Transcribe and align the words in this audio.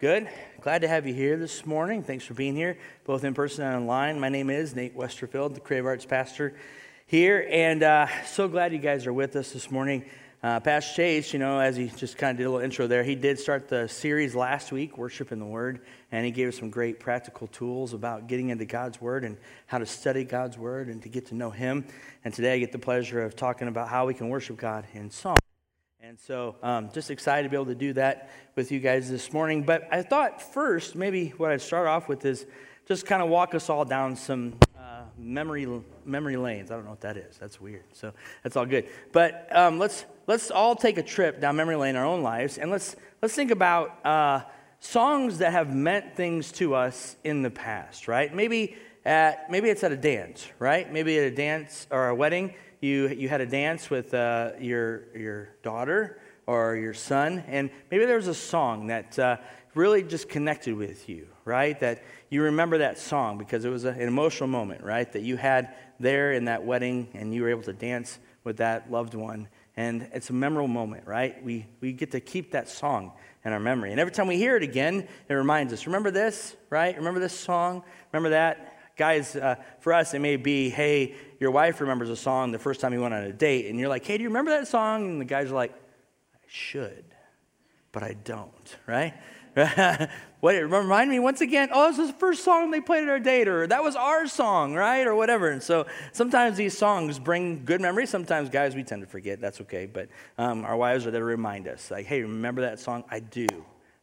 Good. 0.00 0.30
Glad 0.62 0.80
to 0.80 0.88
have 0.88 1.06
you 1.06 1.12
here 1.12 1.36
this 1.36 1.66
morning. 1.66 2.02
Thanks 2.02 2.24
for 2.24 2.32
being 2.32 2.56
here, 2.56 2.78
both 3.04 3.22
in 3.22 3.34
person 3.34 3.66
and 3.66 3.76
online. 3.76 4.18
My 4.18 4.30
name 4.30 4.48
is 4.48 4.74
Nate 4.74 4.96
Westerfield, 4.96 5.52
the 5.52 5.60
Creative 5.60 5.84
Arts 5.84 6.06
pastor 6.06 6.54
here, 7.06 7.46
and 7.50 7.82
uh, 7.82 8.06
so 8.24 8.48
glad 8.48 8.72
you 8.72 8.78
guys 8.78 9.06
are 9.06 9.12
with 9.12 9.36
us 9.36 9.52
this 9.52 9.70
morning. 9.70 10.06
Uh, 10.42 10.58
Pastor 10.58 10.94
Chase, 10.94 11.34
you 11.34 11.38
know, 11.38 11.60
as 11.60 11.76
he 11.76 11.88
just 11.88 12.16
kind 12.16 12.30
of 12.30 12.38
did 12.38 12.44
a 12.44 12.50
little 12.50 12.64
intro 12.64 12.86
there, 12.86 13.02
he 13.02 13.14
did 13.14 13.38
start 13.38 13.68
the 13.68 13.86
series 13.88 14.34
last 14.34 14.72
week, 14.72 14.96
Worship 14.96 15.32
in 15.32 15.38
the 15.38 15.44
Word, 15.44 15.82
and 16.10 16.24
he 16.24 16.32
gave 16.32 16.48
us 16.48 16.58
some 16.58 16.70
great 16.70 16.98
practical 16.98 17.46
tools 17.48 17.92
about 17.92 18.26
getting 18.26 18.48
into 18.48 18.64
God's 18.64 19.02
Word 19.02 19.22
and 19.22 19.36
how 19.66 19.76
to 19.76 19.84
study 19.84 20.24
God's 20.24 20.56
Word 20.56 20.88
and 20.88 21.02
to 21.02 21.10
get 21.10 21.26
to 21.26 21.34
know 21.34 21.50
Him. 21.50 21.84
And 22.24 22.32
today 22.32 22.54
I 22.54 22.58
get 22.58 22.72
the 22.72 22.78
pleasure 22.78 23.22
of 23.22 23.36
talking 23.36 23.68
about 23.68 23.90
how 23.90 24.06
we 24.06 24.14
can 24.14 24.30
worship 24.30 24.56
God 24.56 24.86
in 24.94 25.10
song. 25.10 25.36
And 26.10 26.18
so, 26.18 26.56
um, 26.60 26.90
just 26.92 27.12
excited 27.12 27.44
to 27.44 27.48
be 27.50 27.54
able 27.54 27.66
to 27.66 27.74
do 27.76 27.92
that 27.92 28.30
with 28.56 28.72
you 28.72 28.80
guys 28.80 29.08
this 29.08 29.32
morning. 29.32 29.62
But 29.62 29.86
I 29.92 30.02
thought 30.02 30.42
first, 30.42 30.96
maybe 30.96 31.28
what 31.36 31.52
I'd 31.52 31.60
start 31.60 31.86
off 31.86 32.08
with 32.08 32.24
is 32.24 32.46
just 32.88 33.06
kind 33.06 33.22
of 33.22 33.28
walk 33.28 33.54
us 33.54 33.70
all 33.70 33.84
down 33.84 34.16
some 34.16 34.58
uh, 34.76 35.02
memory 35.16 35.68
memory 36.04 36.36
lanes. 36.36 36.72
I 36.72 36.74
don't 36.74 36.82
know 36.82 36.90
what 36.90 37.02
that 37.02 37.16
is. 37.16 37.38
That's 37.38 37.60
weird. 37.60 37.84
So 37.92 38.12
that's 38.42 38.56
all 38.56 38.66
good. 38.66 38.88
But 39.12 39.54
um, 39.56 39.78
let's 39.78 40.04
let's 40.26 40.50
all 40.50 40.74
take 40.74 40.98
a 40.98 41.02
trip 41.04 41.40
down 41.40 41.54
memory 41.54 41.76
lane 41.76 41.90
in 41.90 41.96
our 41.96 42.06
own 42.06 42.24
lives, 42.24 42.58
and 42.58 42.72
let's 42.72 42.96
let's 43.22 43.36
think 43.36 43.52
about 43.52 44.04
uh, 44.04 44.40
songs 44.80 45.38
that 45.38 45.52
have 45.52 45.72
meant 45.72 46.16
things 46.16 46.50
to 46.54 46.74
us 46.74 47.14
in 47.22 47.42
the 47.42 47.50
past. 47.50 48.08
Right? 48.08 48.34
Maybe 48.34 48.74
at 49.04 49.48
maybe 49.48 49.68
it's 49.68 49.84
at 49.84 49.92
a 49.92 49.96
dance. 49.96 50.48
Right? 50.58 50.92
Maybe 50.92 51.16
at 51.20 51.32
a 51.32 51.36
dance 51.36 51.86
or 51.88 52.08
a 52.08 52.16
wedding 52.16 52.54
you, 52.80 53.08
you 53.08 53.28
had 53.28 53.40
a 53.40 53.46
dance 53.46 53.90
with 53.90 54.14
uh, 54.14 54.52
your, 54.58 55.16
your 55.16 55.48
daughter 55.62 56.20
or 56.46 56.76
your 56.76 56.94
son, 56.94 57.44
and 57.46 57.70
maybe 57.90 58.06
there 58.06 58.16
was 58.16 58.26
a 58.26 58.34
song 58.34 58.88
that 58.88 59.18
uh, 59.18 59.36
really 59.74 60.02
just 60.02 60.28
connected 60.28 60.74
with 60.74 61.08
you, 61.08 61.28
right? 61.44 61.78
That 61.80 62.02
you 62.28 62.42
remember 62.42 62.78
that 62.78 62.98
song 62.98 63.38
because 63.38 63.64
it 63.64 63.70
was 63.70 63.84
a, 63.84 63.90
an 63.90 64.08
emotional 64.08 64.48
moment, 64.48 64.82
right? 64.82 65.10
That 65.12 65.22
you 65.22 65.36
had 65.36 65.74
there 65.98 66.32
in 66.32 66.46
that 66.46 66.64
wedding 66.64 67.08
and 67.14 67.34
you 67.34 67.42
were 67.42 67.50
able 67.50 67.62
to 67.62 67.72
dance 67.72 68.18
with 68.44 68.56
that 68.56 68.90
loved 68.90 69.14
one. 69.14 69.48
And 69.76 70.08
it's 70.12 70.30
a 70.30 70.32
memorable 70.32 70.68
moment, 70.68 71.06
right? 71.06 71.42
We, 71.44 71.66
we 71.80 71.92
get 71.92 72.10
to 72.12 72.20
keep 72.20 72.52
that 72.52 72.68
song 72.68 73.12
in 73.44 73.52
our 73.52 73.60
memory. 73.60 73.92
And 73.92 74.00
every 74.00 74.12
time 74.12 74.26
we 74.26 74.36
hear 74.36 74.56
it 74.56 74.62
again, 74.62 75.06
it 75.28 75.34
reminds 75.34 75.72
us 75.72 75.86
remember 75.86 76.10
this, 76.10 76.56
right? 76.68 76.96
Remember 76.96 77.20
this 77.20 77.38
song? 77.38 77.82
Remember 78.12 78.30
that? 78.30 78.69
Guys, 79.00 79.34
uh, 79.34 79.54
for 79.78 79.94
us, 79.94 80.12
it 80.12 80.18
may 80.18 80.36
be, 80.36 80.68
hey, 80.68 81.14
your 81.38 81.50
wife 81.52 81.80
remembers 81.80 82.10
a 82.10 82.16
song 82.16 82.52
the 82.52 82.58
first 82.58 82.82
time 82.82 82.92
you 82.92 83.00
went 83.00 83.14
on 83.14 83.22
a 83.22 83.32
date, 83.32 83.64
and 83.64 83.80
you're 83.80 83.88
like, 83.88 84.04
hey, 84.04 84.18
do 84.18 84.22
you 84.22 84.28
remember 84.28 84.50
that 84.50 84.68
song? 84.68 85.06
And 85.06 85.18
the 85.18 85.24
guys 85.24 85.50
are 85.50 85.54
like, 85.54 85.72
I 86.34 86.38
should, 86.46 87.06
but 87.92 88.02
I 88.02 88.12
don't, 88.12 88.76
right? 88.86 89.14
what, 90.40 90.54
it 90.54 90.66
remind 90.66 91.08
me 91.08 91.18
once 91.18 91.40
again, 91.40 91.70
oh, 91.72 91.88
this 91.88 91.96
was 91.96 92.08
the 92.08 92.18
first 92.18 92.44
song 92.44 92.70
they 92.70 92.82
played 92.82 93.04
at 93.04 93.08
our 93.08 93.18
date, 93.18 93.48
or 93.48 93.66
that 93.66 93.82
was 93.82 93.96
our 93.96 94.26
song, 94.26 94.74
right? 94.74 95.06
Or 95.06 95.14
whatever. 95.14 95.48
And 95.48 95.62
so 95.62 95.86
sometimes 96.12 96.58
these 96.58 96.76
songs 96.76 97.18
bring 97.18 97.64
good 97.64 97.80
memories. 97.80 98.10
Sometimes, 98.10 98.50
guys, 98.50 98.74
we 98.74 98.84
tend 98.84 99.00
to 99.00 99.08
forget. 99.08 99.40
That's 99.40 99.62
okay. 99.62 99.86
But 99.86 100.10
um, 100.36 100.66
our 100.66 100.76
wives 100.76 101.06
are 101.06 101.10
there 101.10 101.20
to 101.20 101.24
remind 101.24 101.68
us, 101.68 101.90
like, 101.90 102.04
hey, 102.04 102.20
remember 102.20 102.60
that 102.60 102.78
song? 102.78 103.04
I 103.10 103.20
do. 103.20 103.46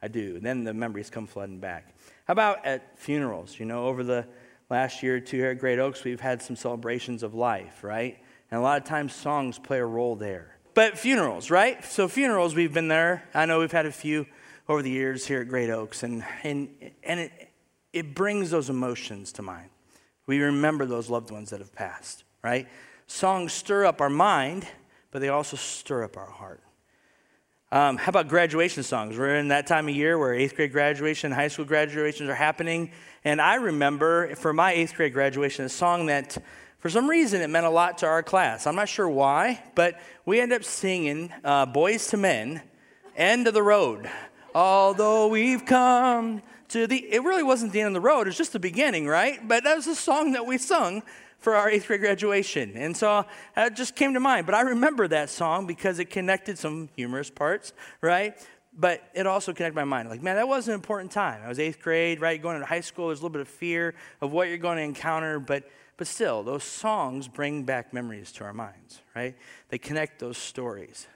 I 0.01 0.07
do. 0.07 0.37
And 0.37 0.43
then 0.43 0.63
the 0.63 0.73
memories 0.73 1.11
come 1.11 1.27
flooding 1.27 1.59
back. 1.59 1.93
How 2.25 2.31
about 2.31 2.65
at 2.65 2.97
funerals? 2.97 3.59
You 3.59 3.67
know, 3.67 3.85
over 3.85 4.03
the 4.03 4.25
last 4.69 5.03
year 5.03 5.19
too 5.19 5.37
here 5.37 5.51
at 5.51 5.59
Great 5.59 5.79
Oaks, 5.79 6.03
we've 6.03 6.19
had 6.19 6.41
some 6.41 6.55
celebrations 6.55 7.23
of 7.23 7.33
life, 7.33 7.83
right? 7.83 8.17
And 8.51 8.59
a 8.59 8.63
lot 8.63 8.81
of 8.81 8.87
times 8.87 9.13
songs 9.13 9.59
play 9.59 9.79
a 9.79 9.85
role 9.85 10.15
there. 10.15 10.57
But 10.73 10.97
funerals, 10.97 11.49
right? 11.49 11.83
So 11.83 12.07
funerals, 12.07 12.53
we've 12.55 12.73
been 12.73 12.87
there. 12.87 13.27
I 13.33 13.45
know 13.45 13.59
we've 13.59 13.71
had 13.71 13.85
a 13.85 13.91
few 13.91 14.27
over 14.69 14.81
the 14.81 14.91
years 14.91 15.25
here 15.25 15.41
at 15.41 15.47
Great 15.47 15.69
Oaks, 15.69 16.03
and, 16.03 16.23
and, 16.43 16.69
and 17.03 17.19
it, 17.19 17.31
it 17.93 18.15
brings 18.15 18.51
those 18.51 18.69
emotions 18.69 19.31
to 19.33 19.41
mind. 19.41 19.69
We 20.27 20.39
remember 20.41 20.85
those 20.85 21.09
loved 21.09 21.31
ones 21.31 21.49
that 21.49 21.59
have 21.59 21.73
passed, 21.73 22.25
right? 22.43 22.67
Songs 23.07 23.53
stir 23.53 23.85
up 23.85 24.01
our 24.01 24.09
mind, 24.09 24.67
but 25.11 25.19
they 25.19 25.29
also 25.29 25.55
stir 25.55 26.03
up 26.03 26.17
our 26.17 26.29
heart. 26.29 26.61
Um, 27.69 27.97
how 27.97 28.11
about 28.11 28.29
graduation 28.29 28.81
songs? 28.81 29.17
We're 29.17 29.35
in 29.35 29.49
that 29.49 29.67
time 29.67 29.89
of 29.89 29.95
year 29.95 30.17
where 30.17 30.33
eighth 30.33 30.55
grade 30.55 30.71
graduation, 30.71 31.33
high 31.33 31.49
school 31.49 31.65
graduations 31.65 32.29
are 32.29 32.35
happening. 32.35 32.91
And 33.25 33.41
I 33.41 33.55
remember 33.55 34.33
for 34.35 34.53
my 34.53 34.71
eighth 34.71 34.95
grade 34.95 35.11
graduation 35.11 35.65
a 35.65 35.69
song 35.69 36.05
that, 36.05 36.37
for 36.79 36.89
some 36.89 37.09
reason, 37.09 37.41
it 37.41 37.49
meant 37.49 37.65
a 37.65 37.69
lot 37.69 37.97
to 37.97 38.05
our 38.05 38.23
class. 38.23 38.67
I'm 38.67 38.75
not 38.75 38.87
sure 38.87 39.09
why, 39.09 39.61
but 39.75 39.99
we 40.25 40.39
ended 40.39 40.61
up 40.61 40.63
singing 40.63 41.33
uh, 41.43 41.65
Boyz 41.65 42.13
II 42.13 42.21
Men, 42.21 42.61
End 43.17 43.47
of 43.47 43.53
the 43.53 43.63
Road. 43.63 44.09
Although 44.55 45.27
we've 45.27 45.65
come 45.65 46.41
to 46.69 46.87
the, 46.87 46.97
it 47.11 47.23
really 47.23 47.43
wasn't 47.43 47.71
the 47.73 47.81
end 47.81 47.87
of 47.87 47.93
the 47.93 48.07
road, 48.07 48.21
it 48.21 48.27
was 48.27 48.37
just 48.37 48.53
the 48.53 48.59
beginning, 48.59 49.07
right? 49.07 49.45
But 49.47 49.63
that 49.63 49.75
was 49.75 49.87
a 49.87 49.95
song 49.95 50.33
that 50.33 50.45
we 50.45 50.57
sung 50.57 51.03
for 51.39 51.55
our 51.55 51.69
eighth 51.69 51.87
grade 51.87 52.01
graduation. 52.01 52.73
And 52.75 52.95
so 52.95 53.25
that 53.55 53.75
just 53.75 53.95
came 53.95 54.13
to 54.13 54.19
mind. 54.19 54.45
But 54.45 54.55
I 54.55 54.61
remember 54.61 55.07
that 55.07 55.29
song 55.29 55.67
because 55.67 55.99
it 55.99 56.05
connected 56.09 56.57
some 56.57 56.89
humorous 56.95 57.29
parts, 57.29 57.73
right? 58.01 58.35
But 58.73 59.03
it 59.13 59.25
also 59.25 59.53
connected 59.53 59.75
my 59.75 59.83
mind. 59.83 60.09
Like, 60.09 60.21
man, 60.21 60.35
that 60.35 60.47
was 60.47 60.67
an 60.67 60.73
important 60.73 61.11
time. 61.11 61.41
I 61.43 61.47
was 61.47 61.59
eighth 61.59 61.81
grade, 61.81 62.21
right? 62.21 62.41
Going 62.41 62.55
into 62.55 62.67
high 62.67 62.81
school, 62.81 63.07
there's 63.07 63.19
a 63.19 63.21
little 63.21 63.33
bit 63.33 63.41
of 63.41 63.47
fear 63.47 63.95
of 64.21 64.31
what 64.31 64.49
you're 64.49 64.57
going 64.57 64.77
to 64.77 64.83
encounter. 64.83 65.39
But, 65.39 65.69
but 65.95 66.07
still, 66.07 66.43
those 66.43 66.63
songs 66.63 67.27
bring 67.27 67.63
back 67.63 67.93
memories 67.93 68.31
to 68.33 68.43
our 68.43 68.53
minds, 68.53 69.01
right? 69.15 69.35
They 69.69 69.77
connect 69.77 70.19
those 70.19 70.37
stories. 70.37 71.07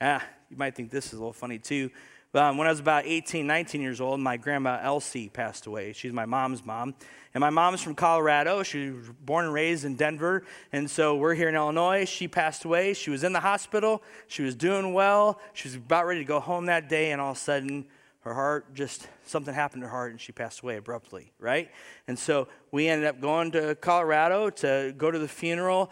Ah, 0.00 0.22
you 0.50 0.56
might 0.56 0.74
think 0.74 0.90
this 0.90 1.06
is 1.06 1.12
a 1.14 1.16
little 1.16 1.32
funny 1.32 1.58
too. 1.58 1.90
Um, 2.34 2.56
when 2.56 2.66
I 2.66 2.70
was 2.70 2.80
about 2.80 3.04
18, 3.04 3.46
19 3.46 3.82
years 3.82 4.00
old, 4.00 4.18
my 4.18 4.38
grandma 4.38 4.80
Elsie 4.82 5.28
passed 5.28 5.66
away. 5.66 5.92
She's 5.92 6.14
my 6.14 6.24
mom's 6.24 6.64
mom. 6.64 6.94
And 7.34 7.42
my 7.42 7.50
mom's 7.50 7.82
from 7.82 7.94
Colorado. 7.94 8.62
She 8.62 8.88
was 8.88 9.10
born 9.20 9.44
and 9.44 9.52
raised 9.52 9.84
in 9.84 9.96
Denver. 9.96 10.42
And 10.72 10.90
so 10.90 11.14
we're 11.14 11.34
here 11.34 11.50
in 11.50 11.54
Illinois. 11.54 12.06
She 12.06 12.28
passed 12.28 12.64
away. 12.64 12.94
She 12.94 13.10
was 13.10 13.22
in 13.22 13.34
the 13.34 13.40
hospital. 13.40 14.02
She 14.28 14.42
was 14.42 14.54
doing 14.54 14.94
well. 14.94 15.40
She 15.52 15.68
was 15.68 15.74
about 15.74 16.06
ready 16.06 16.20
to 16.20 16.24
go 16.24 16.40
home 16.40 16.66
that 16.66 16.88
day. 16.88 17.12
And 17.12 17.20
all 17.20 17.32
of 17.32 17.36
a 17.36 17.40
sudden, 17.40 17.84
her 18.20 18.32
heart 18.32 18.72
just, 18.72 19.08
something 19.26 19.52
happened 19.52 19.82
to 19.82 19.88
her 19.88 19.92
heart 19.92 20.12
and 20.12 20.20
she 20.20 20.32
passed 20.32 20.60
away 20.60 20.78
abruptly, 20.78 21.34
right? 21.38 21.70
And 22.08 22.18
so 22.18 22.48
we 22.70 22.88
ended 22.88 23.08
up 23.08 23.20
going 23.20 23.50
to 23.50 23.74
Colorado 23.74 24.48
to 24.48 24.94
go 24.96 25.10
to 25.10 25.18
the 25.18 25.28
funeral. 25.28 25.90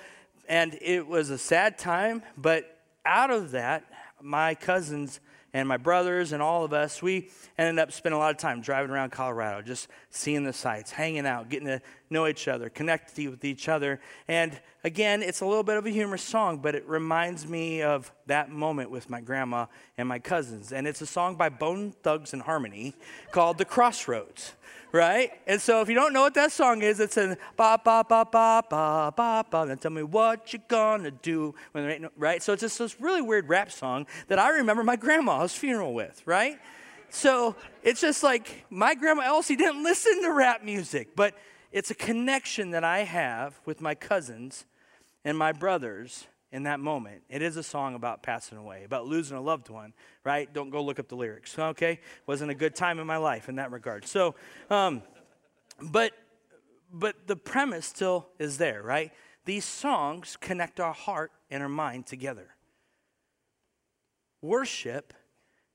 And 0.48 0.78
it 0.80 1.06
was 1.06 1.28
a 1.28 1.36
sad 1.36 1.76
time. 1.76 2.22
But 2.38 2.78
out 3.04 3.30
of 3.30 3.50
that, 3.50 3.84
my 4.22 4.54
cousins, 4.54 5.20
and 5.52 5.68
my 5.68 5.76
brothers 5.76 6.32
and 6.32 6.42
all 6.42 6.64
of 6.64 6.72
us, 6.72 7.02
we 7.02 7.30
ended 7.58 7.78
up 7.78 7.92
spending 7.92 8.16
a 8.16 8.18
lot 8.18 8.30
of 8.30 8.36
time 8.38 8.60
driving 8.60 8.90
around 8.90 9.10
Colorado, 9.10 9.62
just 9.62 9.88
seeing 10.10 10.44
the 10.44 10.52
sights, 10.52 10.90
hanging 10.90 11.26
out, 11.26 11.48
getting 11.48 11.66
to 11.66 11.80
know 12.10 12.26
each 12.26 12.48
other, 12.48 12.68
connecting 12.68 13.30
with 13.30 13.44
each 13.44 13.68
other. 13.68 14.00
And 14.26 14.58
again, 14.82 15.22
it's 15.22 15.40
a 15.40 15.46
little 15.46 15.62
bit 15.62 15.76
of 15.76 15.86
a 15.86 15.90
humorous 15.90 16.22
song, 16.22 16.58
but 16.58 16.74
it 16.74 16.86
reminds 16.88 17.46
me 17.46 17.82
of 17.82 18.12
that 18.26 18.50
moment 18.50 18.90
with 18.90 19.08
my 19.08 19.20
grandma 19.20 19.66
and 19.96 20.08
my 20.08 20.18
cousins. 20.18 20.72
And 20.72 20.86
it's 20.86 21.00
a 21.00 21.06
song 21.06 21.36
by 21.36 21.48
Bone 21.48 21.94
Thugs-n-Harmony 22.02 22.94
called 23.30 23.58
The 23.58 23.64
Crossroads 23.64 24.52
right? 24.92 25.30
And 25.46 25.60
so 25.60 25.80
if 25.80 25.88
you 25.88 25.94
don't 25.94 26.12
know 26.12 26.22
what 26.22 26.34
that 26.34 26.52
song 26.52 26.82
is, 26.82 27.00
it's 27.00 27.16
a 27.16 27.36
ba 27.56 27.80
ba 27.82 28.04
ba 28.08 28.26
ba 28.30 28.64
ba 28.68 29.12
ba 29.16 29.46
ba. 29.48 29.66
Then 29.66 29.78
tell 29.78 29.90
me 29.90 30.02
what 30.02 30.52
you're 30.52 30.62
gonna 30.68 31.10
do 31.10 31.54
when 31.72 31.84
there 31.84 31.92
ain't 31.92 32.02
no 32.02 32.10
right. 32.16 32.42
So 32.42 32.52
it's 32.52 32.62
just 32.62 32.78
this 32.78 33.00
really 33.00 33.22
weird 33.22 33.48
rap 33.48 33.70
song 33.70 34.06
that 34.28 34.38
I 34.38 34.50
remember 34.50 34.82
my 34.82 34.96
grandma's 34.96 35.54
funeral 35.54 35.94
with, 35.94 36.22
right? 36.26 36.58
So 37.10 37.56
it's 37.82 38.00
just 38.00 38.22
like 38.22 38.64
my 38.70 38.94
grandma 38.94 39.22
Elsie 39.22 39.56
didn't 39.56 39.82
listen 39.82 40.22
to 40.22 40.32
rap 40.32 40.64
music, 40.64 41.14
but 41.14 41.34
it's 41.72 41.90
a 41.90 41.94
connection 41.94 42.70
that 42.70 42.84
I 42.84 43.00
have 43.00 43.60
with 43.64 43.80
my 43.80 43.94
cousins 43.94 44.64
and 45.24 45.36
my 45.36 45.52
brothers 45.52 46.26
in 46.52 46.64
that 46.64 46.80
moment. 46.80 47.22
It 47.28 47.42
is 47.42 47.56
a 47.56 47.62
song 47.62 47.94
about 47.94 48.22
passing 48.22 48.58
away, 48.58 48.84
about 48.84 49.06
losing 49.06 49.36
a 49.36 49.40
loved 49.40 49.68
one, 49.68 49.92
right? 50.24 50.52
Don't 50.52 50.70
go 50.70 50.82
look 50.82 50.98
up 50.98 51.08
the 51.08 51.16
lyrics, 51.16 51.56
okay? 51.58 52.00
Wasn't 52.26 52.50
a 52.50 52.54
good 52.54 52.74
time 52.74 52.98
in 52.98 53.06
my 53.06 53.18
life 53.18 53.48
in 53.48 53.56
that 53.56 53.70
regard. 53.70 54.06
So, 54.06 54.34
um, 54.68 55.02
but 55.80 56.12
but 56.92 57.28
the 57.28 57.36
premise 57.36 57.86
still 57.86 58.28
is 58.40 58.58
there, 58.58 58.82
right? 58.82 59.12
These 59.44 59.64
songs 59.64 60.36
connect 60.40 60.80
our 60.80 60.92
heart 60.92 61.30
and 61.50 61.62
our 61.62 61.68
mind 61.68 62.06
together. 62.06 62.48
Worship 64.42 65.14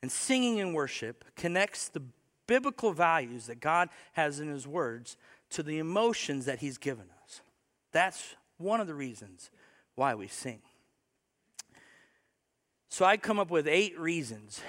and 0.01 0.11
singing 0.11 0.57
in 0.57 0.73
worship 0.73 1.23
connects 1.35 1.87
the 1.87 2.01
biblical 2.47 2.91
values 2.91 3.47
that 3.47 3.59
God 3.59 3.89
has 4.13 4.39
in 4.39 4.49
His 4.49 4.67
words 4.67 5.17
to 5.55 5.63
the 5.63 5.79
emotions 5.79 6.45
that 6.45 6.59
He's 6.59 6.77
given 6.77 7.05
us. 7.23 7.41
That's 7.93 8.35
one 8.57 8.81
of 8.81 8.87
the 8.87 8.93
reasons 8.93 9.49
why 9.95 10.13
we 10.13 10.27
sing. 10.27 10.59
So 12.89 13.05
I 13.05 13.15
come 13.15 13.39
up 13.39 13.49
with 13.49 13.67
eight 13.67 13.97
reasons. 13.97 14.61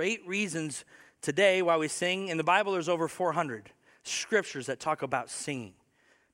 Eight 0.00 0.26
reasons 0.26 0.84
today 1.20 1.60
why 1.60 1.76
we 1.76 1.88
sing. 1.88 2.28
In 2.28 2.38
the 2.38 2.44
Bible, 2.44 2.72
there's 2.72 2.88
over 2.88 3.08
400 3.08 3.70
scriptures 4.04 4.66
that 4.66 4.80
talk 4.80 5.02
about 5.02 5.28
singing, 5.28 5.74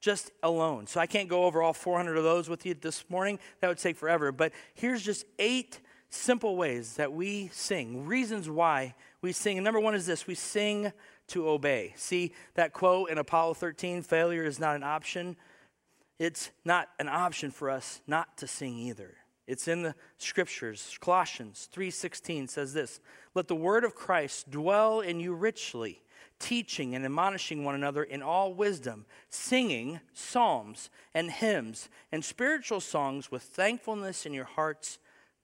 just 0.01 0.31
alone. 0.45 0.87
So 0.87 1.01
I 1.01 1.07
can't 1.07 1.29
go 1.29 1.45
over 1.45 1.61
all 1.61 1.73
400 1.73 2.17
of 2.17 2.23
those 2.23 2.49
with 2.49 2.65
you 2.65 2.75
this 2.75 3.05
morning. 3.09 3.41
That 3.61 3.69
would 3.69 3.79
take 3.79 3.97
forever. 3.97 4.31
But 4.31 4.53
here's 4.75 5.03
just 5.03 5.25
eight 5.41 5.81
simple 6.09 6.57
ways 6.57 6.95
that 6.97 7.13
we 7.13 7.49
sing, 7.49 8.07
reasons 8.07 8.49
why 8.49 8.95
we 9.23 9.33
sing. 9.33 9.59
And 9.59 9.65
number 9.65 9.81
one 9.81 9.97
is 9.97 10.07
this 10.07 10.27
we 10.27 10.37
sing 10.37 10.93
to 11.29 11.49
obey. 11.49 11.95
See 11.97 12.33
that 12.55 12.73
quote 12.73 13.11
in 13.11 13.19
Apollo 13.19 13.55
13 13.55 14.03
failure 14.03 14.45
is 14.45 14.59
not 14.59 14.77
an 14.77 14.83
option. 14.83 15.37
It's 16.19 16.51
not 16.65 16.89
an 16.99 17.09
option 17.09 17.51
for 17.51 17.71
us 17.71 18.01
not 18.07 18.37
to 18.39 18.47
sing 18.47 18.77
either. 18.79 19.17
It's 19.47 19.67
in 19.67 19.83
the 19.83 19.95
scriptures. 20.19 20.97
Colossians 21.01 21.69
3:16 21.73 22.49
says 22.49 22.75
this, 22.75 23.01
"Let 23.35 23.49
the 23.49 23.57
word 23.57 23.85
of 23.85 23.95
Christ 23.95 24.51
dwell 24.51 25.01
in 25.01 25.21
you 25.21 25.35
richly, 25.35 26.03
teaching 26.39 26.95
and 26.95 27.05
admonishing 27.05 27.65
one 27.65 27.75
another 27.75 28.05
in 28.05 28.23
all 28.23 28.55
wisdom, 28.55 29.05
singing 29.31 30.01
psalms 30.13 30.91
and 31.13 31.31
hymns 31.31 31.89
and 32.13 32.25
spiritual 32.25 32.81
songs 32.81 33.31
with 33.31 33.43
thankfulness 33.43 34.25
in 34.25 34.33
your 34.33 34.45
hearts 34.45 34.99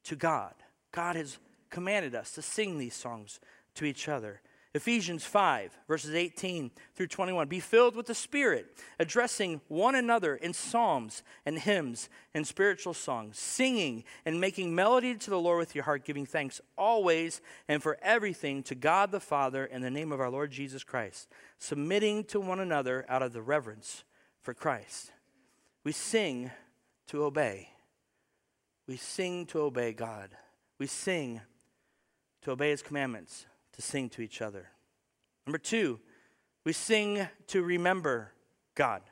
to 0.04 0.14
God." 0.14 0.54
God 0.92 1.16
has 1.16 1.38
commanded 1.70 2.14
us 2.14 2.32
to 2.32 2.42
sing 2.42 2.78
these 2.78 2.94
songs 2.94 3.40
to 3.74 3.84
each 3.84 4.08
other. 4.08 4.40
Ephesians 4.74 5.24
5, 5.24 5.78
verses 5.88 6.14
18 6.14 6.70
through 6.94 7.06
21. 7.06 7.48
Be 7.48 7.58
filled 7.58 7.96
with 7.96 8.06
the 8.06 8.14
Spirit, 8.14 8.66
addressing 8.98 9.62
one 9.68 9.94
another 9.94 10.36
in 10.36 10.52
psalms 10.52 11.22
and 11.46 11.58
hymns 11.58 12.10
and 12.34 12.46
spiritual 12.46 12.92
songs, 12.92 13.38
singing 13.38 14.04
and 14.26 14.40
making 14.40 14.74
melody 14.74 15.14
to 15.14 15.30
the 15.30 15.38
Lord 15.40 15.58
with 15.58 15.74
your 15.74 15.84
heart, 15.84 16.04
giving 16.04 16.26
thanks 16.26 16.60
always 16.76 17.40
and 17.66 17.82
for 17.82 17.98
everything 18.02 18.62
to 18.64 18.74
God 18.74 19.10
the 19.10 19.20
Father 19.20 19.64
in 19.64 19.80
the 19.80 19.90
name 19.90 20.12
of 20.12 20.20
our 20.20 20.30
Lord 20.30 20.50
Jesus 20.50 20.84
Christ, 20.84 21.28
submitting 21.58 22.24
to 22.24 22.38
one 22.38 22.60
another 22.60 23.06
out 23.08 23.22
of 23.22 23.32
the 23.32 23.42
reverence 23.42 24.04
for 24.42 24.52
Christ. 24.52 25.12
We 25.82 25.92
sing 25.92 26.50
to 27.06 27.24
obey. 27.24 27.70
We 28.86 28.96
sing 28.96 29.46
to 29.46 29.60
obey 29.60 29.94
God. 29.94 30.30
We 30.78 30.86
sing 30.86 31.40
to 32.42 32.50
obey 32.50 32.70
His 32.70 32.82
commandments 32.82 33.46
to 33.78 33.82
sing 33.82 34.08
to 34.10 34.22
each 34.22 34.42
other. 34.42 34.68
Number 35.46 35.58
two, 35.58 36.00
we 36.64 36.72
sing 36.72 37.28
to 37.46 37.62
remember 37.62 38.32
God. 38.74 39.02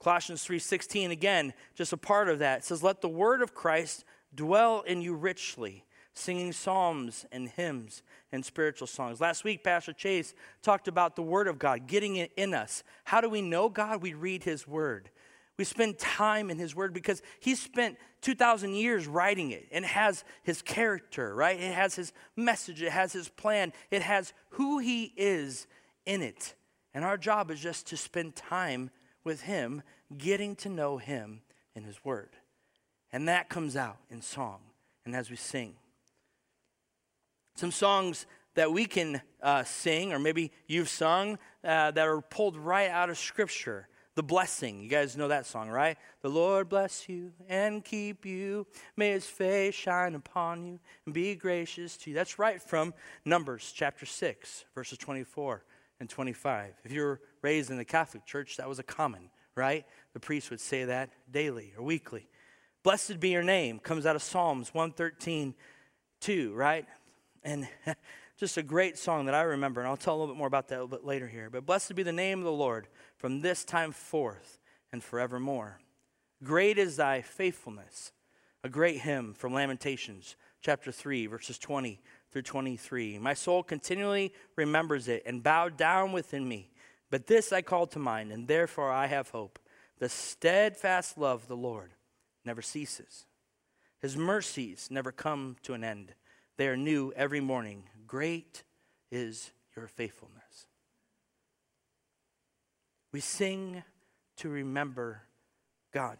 Colossians 0.00 0.42
3:16 0.44 1.10
again, 1.10 1.52
just 1.74 1.92
a 1.92 1.98
part 1.98 2.28
of 2.28 2.38
that. 2.38 2.64
Says, 2.64 2.82
"Let 2.82 3.02
the 3.02 3.08
word 3.08 3.42
of 3.42 3.54
Christ 3.54 4.04
dwell 4.34 4.80
in 4.80 5.02
you 5.02 5.14
richly, 5.14 5.84
singing 6.14 6.52
psalms 6.52 7.26
and 7.30 7.50
hymns 7.50 8.02
and 8.32 8.46
spiritual 8.46 8.86
songs." 8.86 9.20
Last 9.20 9.44
week 9.44 9.62
Pastor 9.62 9.92
Chase 9.92 10.34
talked 10.62 10.88
about 10.88 11.14
the 11.14 11.22
word 11.22 11.46
of 11.46 11.58
God 11.58 11.86
getting 11.86 12.16
it 12.16 12.32
in 12.34 12.54
us. 12.54 12.82
How 13.04 13.20
do 13.20 13.28
we 13.28 13.42
know 13.42 13.68
God? 13.68 14.00
We 14.00 14.14
read 14.14 14.44
his 14.44 14.66
word. 14.66 15.10
We 15.58 15.64
spend 15.64 15.98
time 15.98 16.50
in 16.50 16.58
His 16.58 16.74
Word 16.74 16.94
because 16.94 17.20
He 17.40 17.56
spent 17.56 17.98
2,000 18.22 18.74
years 18.74 19.08
writing 19.08 19.50
it 19.50 19.66
and 19.72 19.84
has 19.84 20.24
His 20.44 20.62
character, 20.62 21.34
right? 21.34 21.58
It 21.58 21.74
has 21.74 21.96
His 21.96 22.12
message, 22.36 22.80
it 22.80 22.92
has 22.92 23.12
His 23.12 23.28
plan, 23.28 23.72
it 23.90 24.02
has 24.02 24.32
who 24.50 24.78
He 24.78 25.12
is 25.16 25.66
in 26.06 26.22
it. 26.22 26.54
And 26.94 27.04
our 27.04 27.18
job 27.18 27.50
is 27.50 27.60
just 27.60 27.88
to 27.88 27.96
spend 27.96 28.36
time 28.36 28.90
with 29.24 29.42
Him, 29.42 29.82
getting 30.16 30.54
to 30.56 30.68
know 30.68 30.96
Him 30.96 31.42
in 31.74 31.82
His 31.82 32.04
Word. 32.04 32.30
And 33.12 33.26
that 33.26 33.48
comes 33.48 33.74
out 33.76 33.98
in 34.10 34.22
song 34.22 34.60
and 35.04 35.16
as 35.16 35.28
we 35.28 35.36
sing. 35.36 35.74
Some 37.56 37.72
songs 37.72 38.26
that 38.54 38.72
we 38.72 38.84
can 38.84 39.20
uh, 39.42 39.64
sing, 39.64 40.12
or 40.12 40.20
maybe 40.20 40.52
you've 40.68 40.88
sung, 40.88 41.38
uh, 41.64 41.90
that 41.90 42.06
are 42.06 42.20
pulled 42.20 42.56
right 42.56 42.90
out 42.90 43.10
of 43.10 43.18
Scripture 43.18 43.88
the 44.18 44.22
blessing. 44.24 44.82
You 44.82 44.88
guys 44.88 45.16
know 45.16 45.28
that 45.28 45.46
song, 45.46 45.68
right? 45.68 45.96
The 46.22 46.28
Lord 46.28 46.68
bless 46.68 47.08
you 47.08 47.30
and 47.48 47.84
keep 47.84 48.26
you. 48.26 48.66
May 48.96 49.12
his 49.12 49.26
face 49.26 49.76
shine 49.76 50.16
upon 50.16 50.66
you 50.66 50.80
and 51.04 51.14
be 51.14 51.36
gracious 51.36 51.96
to 51.98 52.10
you. 52.10 52.16
That's 52.16 52.36
right 52.36 52.60
from 52.60 52.94
Numbers 53.24 53.72
chapter 53.72 54.06
6, 54.06 54.64
verses 54.74 54.98
24 54.98 55.62
and 56.00 56.10
25. 56.10 56.74
If 56.84 56.90
you 56.90 57.02
were 57.02 57.20
raised 57.42 57.70
in 57.70 57.76
the 57.76 57.84
Catholic 57.84 58.26
Church, 58.26 58.56
that 58.56 58.68
was 58.68 58.80
a 58.80 58.82
common, 58.82 59.30
right? 59.54 59.86
The 60.14 60.20
priest 60.20 60.50
would 60.50 60.60
say 60.60 60.86
that 60.86 61.10
daily 61.30 61.72
or 61.78 61.84
weekly. 61.84 62.28
Blessed 62.82 63.20
be 63.20 63.28
your 63.28 63.44
name 63.44 63.78
comes 63.78 64.04
out 64.04 64.16
of 64.16 64.22
Psalms 64.24 64.74
113, 64.74 65.54
2, 66.22 66.54
right? 66.54 66.86
And 67.44 67.68
just 68.38 68.56
a 68.56 68.62
great 68.62 68.96
song 68.96 69.26
that 69.26 69.34
I 69.34 69.42
remember, 69.42 69.80
and 69.80 69.88
I'll 69.88 69.96
tell 69.96 70.14
a 70.14 70.18
little 70.18 70.32
bit 70.32 70.38
more 70.38 70.46
about 70.46 70.68
that 70.68 70.76
a 70.76 70.82
little 70.82 70.96
bit 70.96 71.04
later 71.04 71.26
here. 71.26 71.50
But 71.50 71.66
blessed 71.66 71.94
be 71.96 72.04
the 72.04 72.12
name 72.12 72.38
of 72.38 72.44
the 72.44 72.52
Lord 72.52 72.86
from 73.16 73.40
this 73.40 73.64
time 73.64 73.90
forth 73.90 74.60
and 74.92 75.02
forevermore. 75.02 75.80
Great 76.44 76.78
is 76.78 76.96
thy 76.96 77.20
faithfulness. 77.20 78.12
A 78.62 78.68
great 78.68 79.00
hymn 79.00 79.34
from 79.34 79.54
Lamentations, 79.54 80.36
chapter 80.60 80.92
3, 80.92 81.26
verses 81.26 81.58
20 81.58 82.00
through 82.30 82.42
23. 82.42 83.18
My 83.18 83.34
soul 83.34 83.64
continually 83.64 84.32
remembers 84.56 85.08
it 85.08 85.24
and 85.26 85.42
bowed 85.42 85.76
down 85.76 86.12
within 86.12 86.48
me. 86.48 86.70
But 87.10 87.26
this 87.26 87.52
I 87.52 87.62
call 87.62 87.86
to 87.88 87.98
mind, 87.98 88.30
and 88.30 88.46
therefore 88.46 88.92
I 88.92 89.06
have 89.06 89.30
hope. 89.30 89.58
The 89.98 90.08
steadfast 90.08 91.18
love 91.18 91.42
of 91.42 91.48
the 91.48 91.56
Lord 91.56 91.90
never 92.44 92.62
ceases, 92.62 93.26
his 94.00 94.16
mercies 94.16 94.88
never 94.92 95.10
come 95.10 95.56
to 95.64 95.74
an 95.74 95.82
end. 95.82 96.14
They 96.56 96.68
are 96.68 96.76
new 96.76 97.12
every 97.16 97.40
morning. 97.40 97.84
Great 98.08 98.64
is 99.12 99.52
your 99.76 99.86
faithfulness. 99.86 100.66
We 103.12 103.20
sing 103.20 103.84
to 104.38 104.48
remember 104.48 105.22
God. 105.92 106.18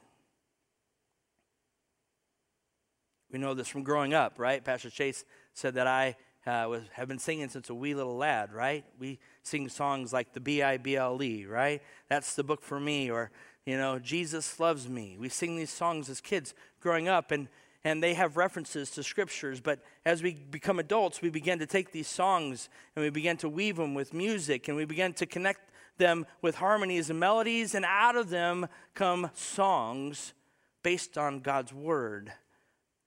We 3.33 3.39
know 3.39 3.55
this 3.55 3.69
from 3.69 3.83
growing 3.83 4.15
up, 4.15 4.35
right? 4.39 4.65
Pastor 4.65 4.91
Chase 4.91 5.25
said 5.55 5.75
that 5.75 5.87
I 5.87 6.17
uh, 6.47 6.67
was, 6.69 6.83
have 6.93 7.09
been 7.09 7.19
singing 7.19 7.49
since 7.49 7.69
a 7.69 7.75
wee 7.75 7.95
little 7.95 8.17
lad, 8.17 8.53
right? 8.53 8.85
We 8.99 9.19
sing 9.43 9.69
songs 9.69 10.13
like 10.13 10.33
the 10.33 10.41
B 10.41 10.63
I 10.63 10.77
B 10.77 10.97
L 10.97 11.23
E, 11.23 11.47
right? 11.47 11.83
That's 12.09 12.35
the 12.35 12.45
book 12.45 12.63
for 12.63 12.79
me, 12.81 13.11
or, 13.11 13.31
you 13.67 13.77
know, 13.77 13.99
Jesus 13.99 14.61
loves 14.61 14.89
me. 14.89 15.17
We 15.19 15.29
sing 15.29 15.57
these 15.57 15.71
songs 15.71 16.09
as 16.09 16.21
kids 16.21 16.55
growing 16.81 17.09
up, 17.09 17.31
and 17.31 17.49
and 17.89 18.03
they 18.03 18.13
have 18.13 18.37
references 18.37 18.91
to 18.91 19.03
scriptures. 19.03 19.61
But 19.63 19.81
as 20.05 20.23
we 20.23 20.35
become 20.35 20.79
adults, 20.79 21.23
we 21.23 21.31
begin 21.31 21.59
to 21.61 21.67
take 21.67 21.91
these 21.91 22.07
songs 22.07 22.69
and 22.95 23.03
we 23.03 23.09
begin 23.09 23.39
to 23.39 23.49
weave 23.49 23.77
them 23.77 23.95
with 23.95 24.13
music 24.13 24.69
and 24.69 24.77
we 24.77 24.85
begin 24.85 25.15
to 25.15 25.25
connect 25.25 25.71
them 25.97 26.27
with 26.43 26.57
harmonies 26.57 27.09
and 27.09 27.19
melodies, 27.19 27.75
and 27.75 27.87
out 27.87 28.15
of 28.15 28.29
them 28.29 28.69
come 28.95 29.31
songs 29.33 30.35
based 30.83 31.17
on 31.17 31.41
God's 31.41 31.73
word 31.73 32.31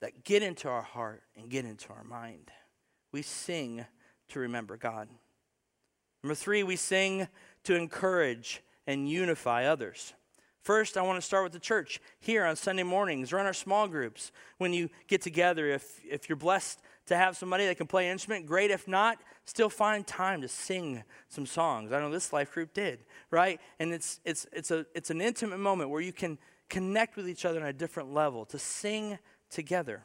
that 0.02 0.26
get 0.26 0.42
into 0.42 0.68
our 0.68 0.82
heart 0.82 1.22
and 1.38 1.48
get 1.48 1.64
into 1.64 1.94
our 1.94 2.04
mind. 2.04 2.50
We 3.12 3.22
sing 3.22 3.86
to 4.30 4.40
remember 4.40 4.78
God. 4.78 5.08
Number 6.24 6.36
three, 6.36 6.64
we 6.64 6.76
sing 6.76 7.28
to 7.66 7.76
encourage 7.76 8.64
and 8.88 9.08
unify 9.08 9.66
others. 9.66 10.14
First, 10.62 10.96
I 10.96 11.02
want 11.02 11.18
to 11.18 11.26
start 11.26 11.44
with 11.44 11.54
the 11.54 11.60
church 11.60 12.00
here 12.20 12.46
on 12.46 12.56
Sunday 12.56 12.84
mornings 12.84 13.34
or 13.34 13.40
in 13.40 13.46
our 13.46 13.54
small 13.54 13.88
groups. 13.88 14.32
When 14.60 14.74
you 14.74 14.90
get 15.08 15.22
together, 15.22 15.68
if, 15.68 16.00
if 16.08 16.30
you're 16.30 16.36
blessed 16.36 16.80
to 17.08 17.18
have 17.18 17.36
somebody 17.36 17.66
that 17.66 17.78
can 17.78 17.88
play 17.88 18.06
an 18.06 18.12
instrument, 18.12 18.46
great. 18.46 18.70
If 18.70 18.88
not, 18.88 19.18
still 19.46 19.70
find 19.70 20.06
time 20.06 20.42
to 20.42 20.48
sing 20.48 21.04
some 21.30 21.48
songs. 21.48 21.92
I 21.92 22.00
know 22.00 22.12
this 22.12 22.32
life 22.32 22.52
group 22.52 22.74
did, 22.74 23.00
right? 23.32 23.60
And 23.80 23.92
it's, 23.92 24.20
it's, 24.24 24.46
it's, 24.54 24.70
a, 24.70 24.86
it's 24.94 25.10
an 25.10 25.20
intimate 25.20 25.58
moment 25.58 25.90
where 25.90 26.02
you 26.02 26.14
can 26.14 26.38
connect 26.70 27.18
with 27.18 27.28
each 27.28 27.44
other 27.44 27.60
on 27.60 27.68
a 27.68 27.74
different 27.74 28.14
level, 28.14 28.46
to 28.46 28.60
sing 28.60 29.18
together. 29.50 30.04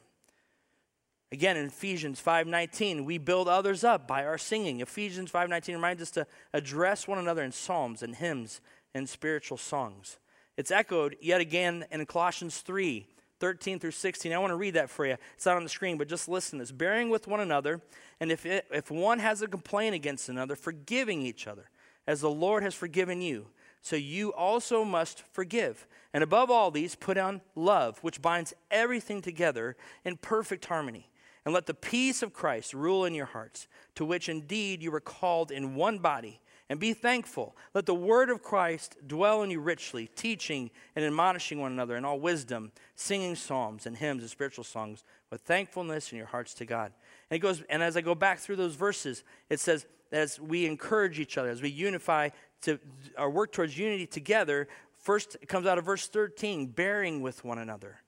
Again, 1.30 1.56
in 1.56 1.66
Ephesians 1.66 2.20
5:19, 2.20 3.04
we 3.04 3.18
build 3.18 3.48
others 3.48 3.84
up 3.84 4.08
by 4.08 4.24
our 4.24 4.38
singing. 4.38 4.80
Ephesians 4.80 5.30
5:19 5.30 5.74
reminds 5.74 6.02
us 6.02 6.10
to 6.12 6.26
address 6.52 7.06
one 7.06 7.18
another 7.18 7.42
in 7.42 7.52
psalms 7.52 8.02
and 8.02 8.16
hymns 8.16 8.60
and 8.94 9.08
spiritual 9.08 9.58
songs. 9.58 10.18
It's 10.56 10.70
echoed 10.70 11.16
yet 11.20 11.40
again 11.40 11.84
in 11.90 12.04
Colossians 12.06 12.58
3 12.60 13.06
13 13.38 13.78
through 13.78 13.90
16. 13.90 14.32
I 14.32 14.38
want 14.38 14.50
to 14.50 14.56
read 14.56 14.74
that 14.74 14.88
for 14.88 15.04
you. 15.04 15.16
It's 15.34 15.44
not 15.44 15.56
on 15.56 15.62
the 15.62 15.68
screen, 15.68 15.98
but 15.98 16.08
just 16.08 16.28
listen. 16.28 16.60
It's 16.60 16.72
bearing 16.72 17.10
with 17.10 17.26
one 17.26 17.40
another, 17.40 17.82
and 18.18 18.32
if, 18.32 18.46
it, 18.46 18.64
if 18.70 18.90
one 18.90 19.18
has 19.18 19.42
a 19.42 19.46
complaint 19.46 19.94
against 19.94 20.30
another, 20.30 20.56
forgiving 20.56 21.20
each 21.20 21.46
other, 21.46 21.68
as 22.06 22.22
the 22.22 22.30
Lord 22.30 22.62
has 22.62 22.74
forgiven 22.74 23.20
you. 23.20 23.48
So 23.82 23.94
you 23.94 24.32
also 24.32 24.84
must 24.84 25.22
forgive. 25.32 25.86
And 26.14 26.24
above 26.24 26.50
all 26.50 26.70
these, 26.70 26.94
put 26.94 27.18
on 27.18 27.42
love, 27.54 27.98
which 28.00 28.22
binds 28.22 28.54
everything 28.70 29.20
together 29.20 29.76
in 30.04 30.16
perfect 30.16 30.64
harmony. 30.64 31.10
And 31.44 31.54
let 31.54 31.66
the 31.66 31.74
peace 31.74 32.22
of 32.22 32.32
Christ 32.32 32.74
rule 32.74 33.04
in 33.04 33.14
your 33.14 33.26
hearts, 33.26 33.68
to 33.94 34.04
which 34.04 34.28
indeed 34.28 34.82
you 34.82 34.90
were 34.90 35.00
called 35.00 35.50
in 35.50 35.76
one 35.76 35.98
body 35.98 36.40
and 36.68 36.80
be 36.80 36.92
thankful. 36.92 37.56
Let 37.74 37.86
the 37.86 37.94
word 37.94 38.28
of 38.28 38.42
Christ 38.42 38.96
dwell 39.06 39.42
in 39.42 39.50
you 39.50 39.60
richly, 39.60 40.08
teaching 40.08 40.70
and 40.94 41.04
admonishing 41.04 41.60
one 41.60 41.72
another 41.72 41.96
in 41.96 42.04
all 42.04 42.18
wisdom, 42.18 42.72
singing 42.94 43.36
psalms 43.36 43.86
and 43.86 43.96
hymns 43.96 44.22
and 44.22 44.30
spiritual 44.30 44.64
songs 44.64 45.04
with 45.30 45.42
thankfulness 45.42 46.10
in 46.10 46.18
your 46.18 46.26
hearts 46.26 46.54
to 46.54 46.64
God. 46.64 46.92
And 47.30 47.36
it 47.36 47.40
goes, 47.40 47.62
and 47.68 47.82
as 47.82 47.96
I 47.96 48.00
go 48.00 48.14
back 48.14 48.38
through 48.38 48.56
those 48.56 48.74
verses, 48.74 49.22
it 49.48 49.60
says, 49.60 49.86
as 50.12 50.40
we 50.40 50.66
encourage 50.66 51.18
each 51.18 51.38
other, 51.38 51.50
as 51.50 51.62
we 51.62 51.68
unify 51.68 52.30
to 52.62 52.78
our 53.16 53.30
work 53.30 53.52
towards 53.52 53.78
unity 53.78 54.06
together, 54.06 54.68
first 54.98 55.36
it 55.40 55.48
comes 55.48 55.66
out 55.66 55.78
of 55.78 55.84
verse 55.84 56.08
13, 56.08 56.66
bearing 56.66 57.20
with 57.22 57.44
one 57.44 57.58
another. 57.58 58.00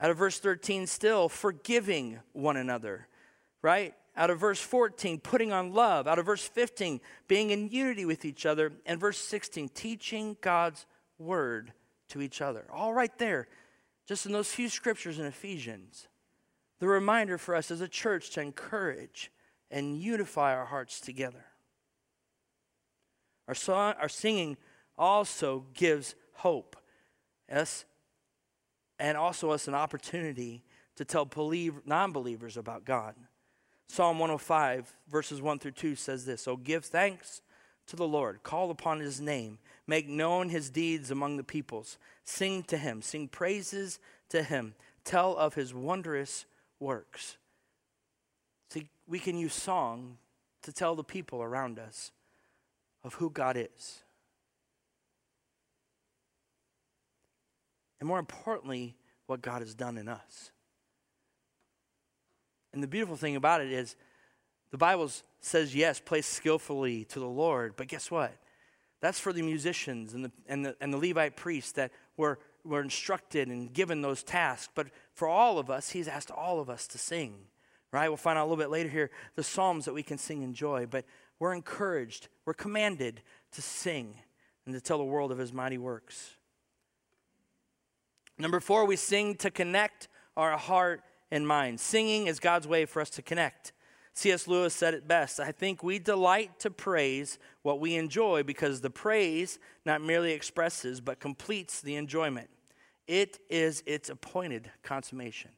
Out 0.00 0.10
of 0.10 0.16
verse 0.16 0.38
13, 0.38 0.86
still 0.86 1.28
forgiving 1.28 2.18
one 2.32 2.56
another, 2.56 3.06
right? 3.62 3.94
Out 4.16 4.30
of 4.30 4.38
verse 4.38 4.60
14, 4.60 5.20
putting 5.20 5.52
on 5.52 5.72
love. 5.72 6.06
Out 6.06 6.18
of 6.18 6.26
verse 6.26 6.46
15, 6.46 7.00
being 7.28 7.50
in 7.50 7.68
unity 7.68 8.04
with 8.04 8.24
each 8.24 8.44
other. 8.44 8.72
And 8.84 9.00
verse 9.00 9.18
16, 9.18 9.70
teaching 9.70 10.36
God's 10.40 10.86
word 11.18 11.72
to 12.08 12.20
each 12.20 12.40
other. 12.40 12.66
All 12.70 12.92
right 12.92 13.16
there, 13.18 13.48
just 14.06 14.26
in 14.26 14.32
those 14.32 14.52
few 14.52 14.68
scriptures 14.68 15.18
in 15.18 15.24
Ephesians. 15.24 16.08
The 16.78 16.88
reminder 16.88 17.38
for 17.38 17.54
us 17.54 17.70
as 17.70 17.80
a 17.80 17.88
church 17.88 18.30
to 18.30 18.40
encourage 18.40 19.30
and 19.70 19.96
unify 19.96 20.54
our 20.54 20.66
hearts 20.66 21.00
together. 21.00 21.44
Our, 23.48 23.54
song, 23.54 23.94
our 24.00 24.08
singing 24.08 24.56
also 24.98 25.64
gives 25.74 26.14
hope. 26.34 26.76
Us, 27.50 27.84
and 28.98 29.16
also 29.16 29.50
us 29.50 29.68
an 29.68 29.74
opportunity 29.74 30.64
to 30.96 31.04
tell 31.04 31.28
non 31.84 32.12
believers 32.12 32.56
about 32.56 32.84
God. 32.84 33.14
Psalm 33.88 34.18
105, 34.18 34.94
verses 35.10 35.42
1 35.42 35.58
through 35.58 35.72
2 35.72 35.94
says 35.94 36.24
this 36.24 36.42
So 36.42 36.56
give 36.56 36.84
thanks 36.84 37.42
to 37.86 37.96
the 37.96 38.06
Lord, 38.06 38.42
call 38.42 38.70
upon 38.70 39.00
his 39.00 39.20
name, 39.20 39.58
make 39.86 40.08
known 40.08 40.48
his 40.48 40.70
deeds 40.70 41.10
among 41.10 41.36
the 41.36 41.44
peoples, 41.44 41.98
sing 42.24 42.62
to 42.64 42.76
him, 42.76 43.02
sing 43.02 43.28
praises 43.28 43.98
to 44.30 44.42
him, 44.42 44.74
tell 45.04 45.36
of 45.36 45.54
his 45.54 45.74
wondrous 45.74 46.46
works. 46.80 47.36
See, 48.70 48.88
we 49.06 49.18
can 49.18 49.36
use 49.36 49.54
song 49.54 50.16
to 50.62 50.72
tell 50.72 50.94
the 50.94 51.04
people 51.04 51.42
around 51.42 51.78
us 51.78 52.12
of 53.04 53.14
who 53.14 53.30
God 53.30 53.56
is. 53.58 54.02
And 58.00 58.08
more 58.08 58.18
importantly, 58.18 58.96
what 59.26 59.42
God 59.42 59.62
has 59.62 59.74
done 59.74 59.96
in 59.96 60.08
us. 60.08 60.50
And 62.72 62.82
the 62.82 62.88
beautiful 62.88 63.16
thing 63.16 63.36
about 63.36 63.60
it 63.60 63.70
is 63.70 63.96
the 64.70 64.78
Bible 64.78 65.10
says, 65.40 65.74
yes, 65.74 66.00
play 66.00 66.22
skillfully 66.22 67.04
to 67.06 67.20
the 67.20 67.26
Lord, 67.26 67.74
but 67.76 67.88
guess 67.88 68.10
what? 68.10 68.32
That's 69.00 69.18
for 69.18 69.32
the 69.32 69.42
musicians 69.42 70.14
and 70.14 70.24
the, 70.24 70.32
and 70.46 70.64
the, 70.64 70.76
and 70.80 70.92
the 70.92 70.96
Levite 70.96 71.36
priests 71.36 71.72
that 71.72 71.90
were, 72.16 72.38
were 72.64 72.80
instructed 72.80 73.48
and 73.48 73.72
given 73.72 74.00
those 74.00 74.22
tasks. 74.22 74.70
But 74.74 74.88
for 75.12 75.28
all 75.28 75.58
of 75.58 75.68
us, 75.68 75.90
He's 75.90 76.08
asked 76.08 76.30
all 76.30 76.60
of 76.60 76.70
us 76.70 76.86
to 76.88 76.98
sing, 76.98 77.34
right? 77.92 78.08
We'll 78.08 78.16
find 78.16 78.38
out 78.38 78.42
a 78.42 78.48
little 78.48 78.62
bit 78.62 78.70
later 78.70 78.88
here 78.88 79.10
the 79.34 79.42
Psalms 79.42 79.84
that 79.84 79.92
we 79.92 80.04
can 80.04 80.18
sing 80.18 80.42
in 80.42 80.54
joy. 80.54 80.86
But 80.88 81.04
we're 81.40 81.52
encouraged, 81.52 82.28
we're 82.46 82.54
commanded 82.54 83.20
to 83.52 83.60
sing 83.60 84.14
and 84.64 84.74
to 84.74 84.80
tell 84.80 84.98
the 84.98 85.04
world 85.04 85.32
of 85.32 85.38
His 85.38 85.52
mighty 85.52 85.78
works. 85.78 86.36
Number 88.38 88.60
four, 88.60 88.86
we 88.86 88.96
sing 88.96 89.34
to 89.36 89.50
connect 89.50 90.08
our 90.36 90.56
heart 90.56 91.02
and 91.32 91.48
mind. 91.48 91.80
Singing 91.80 92.26
is 92.26 92.38
God's 92.38 92.68
way 92.68 92.84
for 92.84 93.00
us 93.00 93.10
to 93.10 93.22
connect. 93.22 93.72
C.S. 94.12 94.46
Lewis 94.46 94.74
said 94.74 94.92
it 94.92 95.08
best 95.08 95.40
I 95.40 95.50
think 95.50 95.82
we 95.82 95.98
delight 95.98 96.60
to 96.60 96.70
praise 96.70 97.38
what 97.62 97.80
we 97.80 97.96
enjoy 97.96 98.42
because 98.42 98.82
the 98.82 98.90
praise 98.90 99.58
not 99.86 100.02
merely 100.02 100.32
expresses 100.32 101.00
but 101.00 101.18
completes 101.18 101.80
the 101.80 101.96
enjoyment. 101.96 102.50
It 103.08 103.38
is 103.48 103.82
its 103.86 104.10
appointed 104.10 104.70
consummation, 104.82 105.50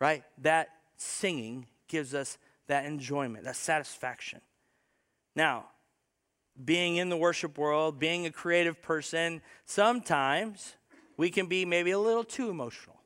right? 0.00 0.22
That 0.38 0.68
singing 0.96 1.66
gives 1.88 2.14
us 2.14 2.38
that 2.68 2.86
enjoyment, 2.86 3.44
that 3.44 3.56
satisfaction. 3.56 4.40
Now, 5.34 5.66
being 6.64 6.96
in 6.96 7.08
the 7.08 7.16
worship 7.16 7.58
world, 7.58 7.98
being 7.98 8.26
a 8.26 8.30
creative 8.30 8.80
person, 8.80 9.42
sometimes 9.66 10.76
we 11.16 11.30
can 11.30 11.46
be 11.46 11.64
maybe 11.64 11.90
a 11.90 11.98
little 11.98 12.24
too 12.24 12.48
emotional 12.48 12.99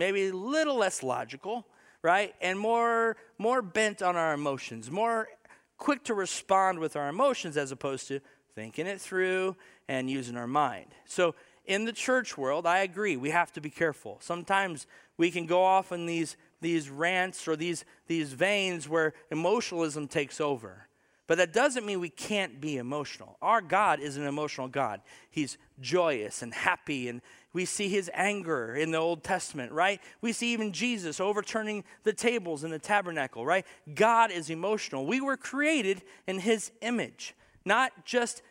maybe 0.00 0.28
a 0.28 0.32
little 0.32 0.76
less 0.76 1.02
logical, 1.02 1.66
right? 2.02 2.34
And 2.40 2.58
more, 2.58 3.18
more 3.36 3.60
bent 3.60 4.00
on 4.00 4.16
our 4.16 4.32
emotions, 4.32 4.90
more 4.90 5.28
quick 5.76 6.02
to 6.04 6.14
respond 6.14 6.78
with 6.78 6.96
our 6.96 7.08
emotions 7.08 7.58
as 7.58 7.70
opposed 7.70 8.08
to 8.08 8.20
thinking 8.54 8.86
it 8.86 9.00
through 9.00 9.56
and 9.88 10.08
using 10.08 10.36
our 10.36 10.46
mind. 10.46 10.86
So, 11.04 11.34
in 11.66 11.84
the 11.84 11.92
church 11.92 12.36
world, 12.36 12.66
I 12.66 12.78
agree, 12.78 13.16
we 13.16 13.30
have 13.30 13.52
to 13.52 13.60
be 13.60 13.70
careful. 13.70 14.16
Sometimes 14.20 14.86
we 15.18 15.30
can 15.30 15.46
go 15.46 15.62
off 15.62 15.92
in 15.92 16.06
these, 16.06 16.36
these 16.60 16.88
rants 16.88 17.46
or 17.46 17.54
these, 17.54 17.84
these 18.08 18.32
veins 18.32 18.88
where 18.88 19.12
emotionalism 19.30 20.08
takes 20.08 20.40
over. 20.40 20.88
But 21.28 21.38
that 21.38 21.52
doesn't 21.52 21.86
mean 21.86 22.00
we 22.00 22.08
can't 22.08 22.60
be 22.60 22.78
emotional. 22.78 23.36
Our 23.40 23.60
God 23.60 24.00
is 24.00 24.16
an 24.16 24.26
emotional 24.26 24.66
God. 24.66 25.00
He's 25.30 25.58
joyous 25.80 26.42
and 26.42 26.52
happy, 26.52 27.06
and 27.06 27.22
we 27.52 27.64
see 27.64 27.88
his 27.88 28.10
anger 28.14 28.74
in 28.74 28.90
the 28.90 28.98
Old 28.98 29.24
Testament, 29.24 29.72
right? 29.72 30.00
We 30.20 30.32
see 30.32 30.52
even 30.52 30.72
Jesus 30.72 31.20
overturning 31.20 31.84
the 32.04 32.12
tables 32.12 32.64
in 32.64 32.70
the 32.70 32.78
tabernacle, 32.78 33.44
right? 33.44 33.66
God 33.94 34.30
is 34.30 34.50
emotional. 34.50 35.06
We 35.06 35.20
were 35.20 35.36
created 35.36 36.02
in 36.26 36.38
his 36.38 36.70
image, 36.80 37.34
not 37.64 38.04
just 38.04 38.42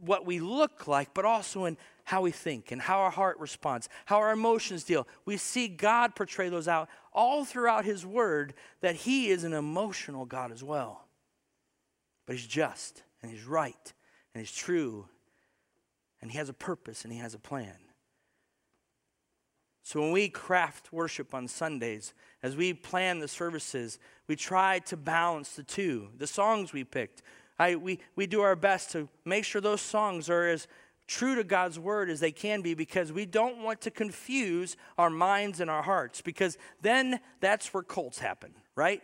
what 0.00 0.26
we 0.26 0.40
look 0.40 0.86
like, 0.86 1.14
but 1.14 1.24
also 1.24 1.64
in 1.64 1.76
how 2.04 2.22
we 2.22 2.30
think 2.30 2.72
and 2.72 2.80
how 2.80 3.00
our 3.00 3.10
heart 3.10 3.38
responds, 3.38 3.88
how 4.06 4.18
our 4.18 4.32
emotions 4.32 4.84
deal. 4.84 5.06
We 5.24 5.36
see 5.36 5.68
God 5.68 6.14
portray 6.14 6.48
those 6.48 6.68
out 6.68 6.88
all 7.12 7.44
throughout 7.44 7.84
his 7.84 8.06
word 8.06 8.54
that 8.80 8.94
he 8.94 9.28
is 9.28 9.44
an 9.44 9.52
emotional 9.52 10.24
God 10.24 10.50
as 10.52 10.64
well. 10.64 11.08
But 12.28 12.36
He's 12.36 12.46
just 12.46 13.02
and 13.22 13.32
He's 13.32 13.44
right 13.44 13.92
and 14.34 14.42
He's 14.42 14.54
true 14.54 15.06
and 16.20 16.30
He 16.30 16.36
has 16.36 16.50
a 16.50 16.52
purpose 16.52 17.04
and 17.04 17.12
He 17.12 17.18
has 17.20 17.32
a 17.32 17.38
plan. 17.38 17.74
So 19.88 20.02
when 20.02 20.12
we 20.12 20.28
craft 20.28 20.92
worship 20.92 21.32
on 21.32 21.48
Sundays, 21.48 22.12
as 22.42 22.54
we 22.54 22.74
plan 22.74 23.20
the 23.20 23.26
services, 23.26 23.98
we 24.26 24.36
try 24.36 24.80
to 24.80 24.98
balance 24.98 25.54
the 25.54 25.62
two. 25.62 26.08
The 26.18 26.26
songs 26.26 26.74
we 26.74 26.84
picked, 26.84 27.22
I, 27.58 27.74
we, 27.76 27.98
we 28.14 28.26
do 28.26 28.42
our 28.42 28.54
best 28.54 28.90
to 28.90 29.08
make 29.24 29.44
sure 29.44 29.62
those 29.62 29.80
songs 29.80 30.28
are 30.28 30.46
as 30.46 30.68
true 31.06 31.36
to 31.36 31.42
God's 31.42 31.78
word 31.78 32.10
as 32.10 32.20
they 32.20 32.32
can 32.32 32.60
be 32.60 32.74
because 32.74 33.14
we 33.14 33.24
don't 33.24 33.62
want 33.62 33.80
to 33.80 33.90
confuse 33.90 34.76
our 34.98 35.08
minds 35.08 35.58
and 35.58 35.70
our 35.70 35.82
hearts 35.82 36.20
because 36.20 36.58
then 36.82 37.18
that's 37.40 37.72
where 37.72 37.82
cults 37.82 38.18
happen, 38.18 38.52
right? 38.74 39.00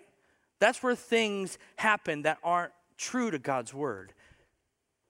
That's 0.59 0.83
where 0.83 0.95
things 0.95 1.57
happen 1.77 2.25
that 2.25 2.37
aren't 2.45 2.75
true 2.99 3.31
to 3.31 3.39
God's 3.39 3.73
word. 3.73 4.13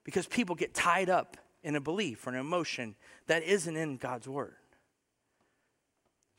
Because 0.05 0.29
people 0.29 0.55
get 0.55 0.73
tied 0.73 1.11
up 1.11 1.37
in 1.65 1.75
a 1.75 1.81
belief 1.81 2.29
or 2.29 2.31
an 2.31 2.37
emotion 2.37 2.95
that 3.27 3.43
isn't 3.43 3.77
in 3.77 3.97
God's 3.97 4.29
word. 4.29 4.55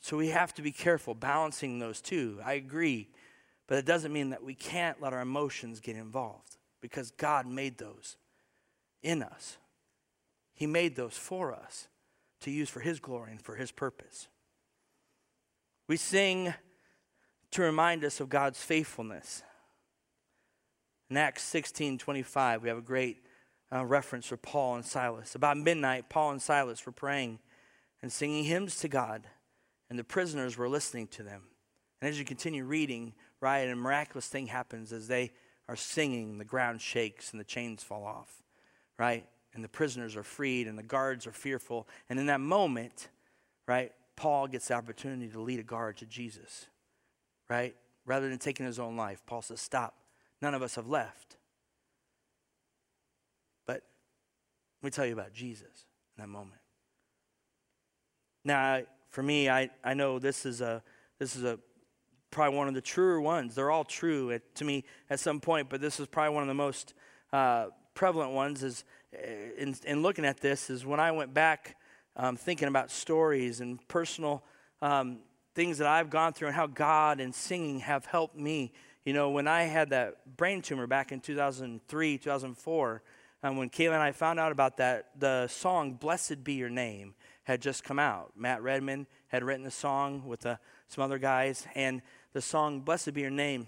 So 0.05 0.17
we 0.17 0.27
have 0.27 0.53
to 0.53 0.62
be 0.62 0.71
careful 0.71 1.15
balancing 1.15 1.79
those 1.79 2.00
two. 2.00 2.39
I 2.45 2.53
agree. 2.53 3.09
But 3.65 3.79
it 3.79 3.85
doesn't 3.85 4.13
mean 4.13 4.29
that 4.29 4.43
we 4.43 4.53
can't 4.53 5.01
let 5.01 5.13
our 5.13 5.21
emotions 5.21 5.79
get 5.79 5.95
involved 5.95 6.57
because 6.79 7.09
God 7.09 7.47
made 7.47 7.79
those 7.79 8.15
in 9.01 9.24
us. 9.24 9.57
He 10.53 10.67
made 10.67 10.95
those 10.95 11.17
for 11.17 11.55
us 11.55 11.88
to 12.41 12.51
use 12.51 12.69
for 12.69 12.81
His 12.81 13.00
glory 13.00 13.31
and 13.31 13.41
for 13.41 13.55
His 13.55 13.71
purpose. 13.71 14.27
We 15.88 15.97
sing 15.97 16.53
to 17.50 17.63
remind 17.63 18.05
us 18.05 18.19
of 18.19 18.29
God's 18.29 18.62
faithfulness. 18.62 19.41
In 21.09 21.17
Acts 21.17 21.41
16 21.41 21.97
25, 21.97 22.62
we 22.62 22.69
have 22.69 22.77
a 22.77 22.81
great 22.81 23.25
uh, 23.74 23.83
reference 23.83 24.27
for 24.27 24.38
Paul 24.38 24.75
and 24.75 24.85
Silas. 24.85 25.33
About 25.33 25.57
midnight, 25.57 26.09
Paul 26.09 26.29
and 26.29 26.41
Silas 26.43 26.85
were 26.85 26.91
praying 26.91 27.39
and 28.03 28.12
singing 28.12 28.43
hymns 28.43 28.75
to 28.81 28.88
God, 28.88 29.24
and 29.89 29.98
the 30.00 30.04
prisoners 30.04 30.58
were 30.58 30.70
listening 30.70 31.08
to 31.08 31.24
them. 31.24 31.44
And 32.01 32.10
as 32.10 32.20
you 32.20 32.25
continue 32.25 32.63
reading, 32.63 33.13
right, 33.39 33.70
a 33.70 33.75
miraculous 33.75 34.27
thing 34.27 34.48
happens 34.48 34.92
as 34.92 35.08
they 35.08 35.32
are 35.68 35.75
singing, 35.75 36.38
the 36.38 36.46
ground 36.46 36.82
shakes 36.82 37.32
and 37.32 37.39
the 37.39 37.46
chains 37.46 37.84
fall 37.84 38.04
off, 38.04 38.44
right? 38.98 39.25
And 39.54 39.63
the 39.63 39.70
prisoners 39.70 40.15
are 40.15 40.24
freed 40.24 40.68
and 40.68 40.77
the 40.77 40.84
guards 40.84 41.25
are 41.25 41.32
fearful. 41.32 41.88
And 42.10 42.20
in 42.20 42.25
that 42.27 42.42
moment, 42.42 43.08
right, 43.68 43.92
Paul 44.15 44.48
gets 44.48 44.68
the 44.68 44.75
opportunity 44.75 45.27
to 45.30 45.39
lead 45.39 45.60
a 45.60 45.63
guard 45.63 45.98
to 45.98 46.06
Jesus, 46.06 46.65
right? 47.50 47.75
Rather 48.06 48.30
than 48.30 48.38
taking 48.38 48.65
his 48.65 48.80
own 48.80 48.96
life, 48.96 49.24
Paul 49.25 49.42
says, 49.42 49.62
Stop 49.62 49.96
none 50.42 50.54
of 50.54 50.62
us 50.62 50.75
have 50.75 50.88
left. 50.88 51.38
But 53.65 53.82
let 54.82 54.88
me 54.88 54.92
tell 54.92 55.06
you 55.06 55.13
about 55.13 55.34
Jesus 55.34 55.86
in 56.15 56.22
that 56.22 56.30
moment. 56.30 56.62
Now, 58.44 58.84
for 59.15 59.24
me, 59.24 59.50
I, 59.50 59.69
I 59.81 59.93
know 59.93 60.19
this 60.19 60.45
is 60.45 60.60
a 60.60 60.84
this 61.19 61.38
is 61.38 61.45
a 61.45 61.57
probably 62.31 62.57
one 62.57 62.67
of 62.67 62.74
the 62.74 62.81
truer 62.81 63.22
ones. 63.22 63.55
They're 63.55 63.72
all 63.72 63.86
true 63.86 64.31
at, 64.31 64.55
to 64.55 64.65
me 64.65 64.84
at 65.10 65.22
some 65.22 65.39
point, 65.39 65.69
but 65.69 65.79
this 65.79 66.01
is 66.01 66.07
probably 66.07 66.34
one 66.34 66.43
of 66.43 66.50
the 66.50 66.53
most 66.53 66.93
uh, 67.31 67.67
prevalent 67.93 68.34
ones. 68.34 68.62
Is 68.62 68.84
eh, 69.13 69.51
in, 69.57 69.74
in, 69.86 70.01
looking 70.01 70.25
at 70.25 70.41
this 70.41 70.69
is 70.69 70.86
when 70.86 71.00
I 71.00 71.13
went 71.13 71.34
back 71.34 71.77
um, 72.17 72.36
thinking 72.36 72.67
about 72.67 72.91
stories 72.91 73.62
and 73.62 73.79
personal 73.88 74.43
um, 74.81 75.19
things 75.53 75.77
that 75.77 75.88
I've 75.88 76.10
gone 76.10 76.34
through 76.34 76.50
and 76.50 76.55
how 76.55 76.67
God 76.67 77.22
and 77.22 77.34
singing 77.34 77.79
have 77.79 78.05
helped 78.05 78.36
me 78.36 78.74
you 79.05 79.13
know, 79.13 79.29
when 79.29 79.48
I 79.48 79.63
had 79.63 79.91
that 79.91 80.36
brain 80.36 80.63
tumor 80.63 80.88
back 80.88 81.12
in 81.12 81.19
2003, 81.19 82.17
2004, 82.17 83.03
and 83.43 83.57
when 83.57 83.69
Kayla 83.69 83.93
and 83.93 84.01
I 84.01 84.12
found 84.12 84.39
out 84.39 84.51
about 84.51 84.77
that, 84.77 85.12
the 85.19 85.48
song 85.48 85.93
Blessed 85.93 86.43
Be 86.43 86.53
Your 86.53 86.72
Name 86.72 87.13
had 87.46 87.62
just 87.62 87.84
come 87.84 87.98
out. 87.98 88.34
Matt 88.36 88.62
Redman 88.62 89.08
had 89.30 89.44
written 89.44 89.66
a 89.66 89.72
song 89.72 90.24
with 90.28 90.46
uh, 90.46 90.58
some 90.88 91.04
other 91.04 91.18
guys, 91.18 91.66
and 91.74 92.02
the 92.34 92.42
song 92.42 92.82
"Blessed 92.82 93.14
Be 93.14 93.22
Your 93.22 93.32
Name." 93.32 93.68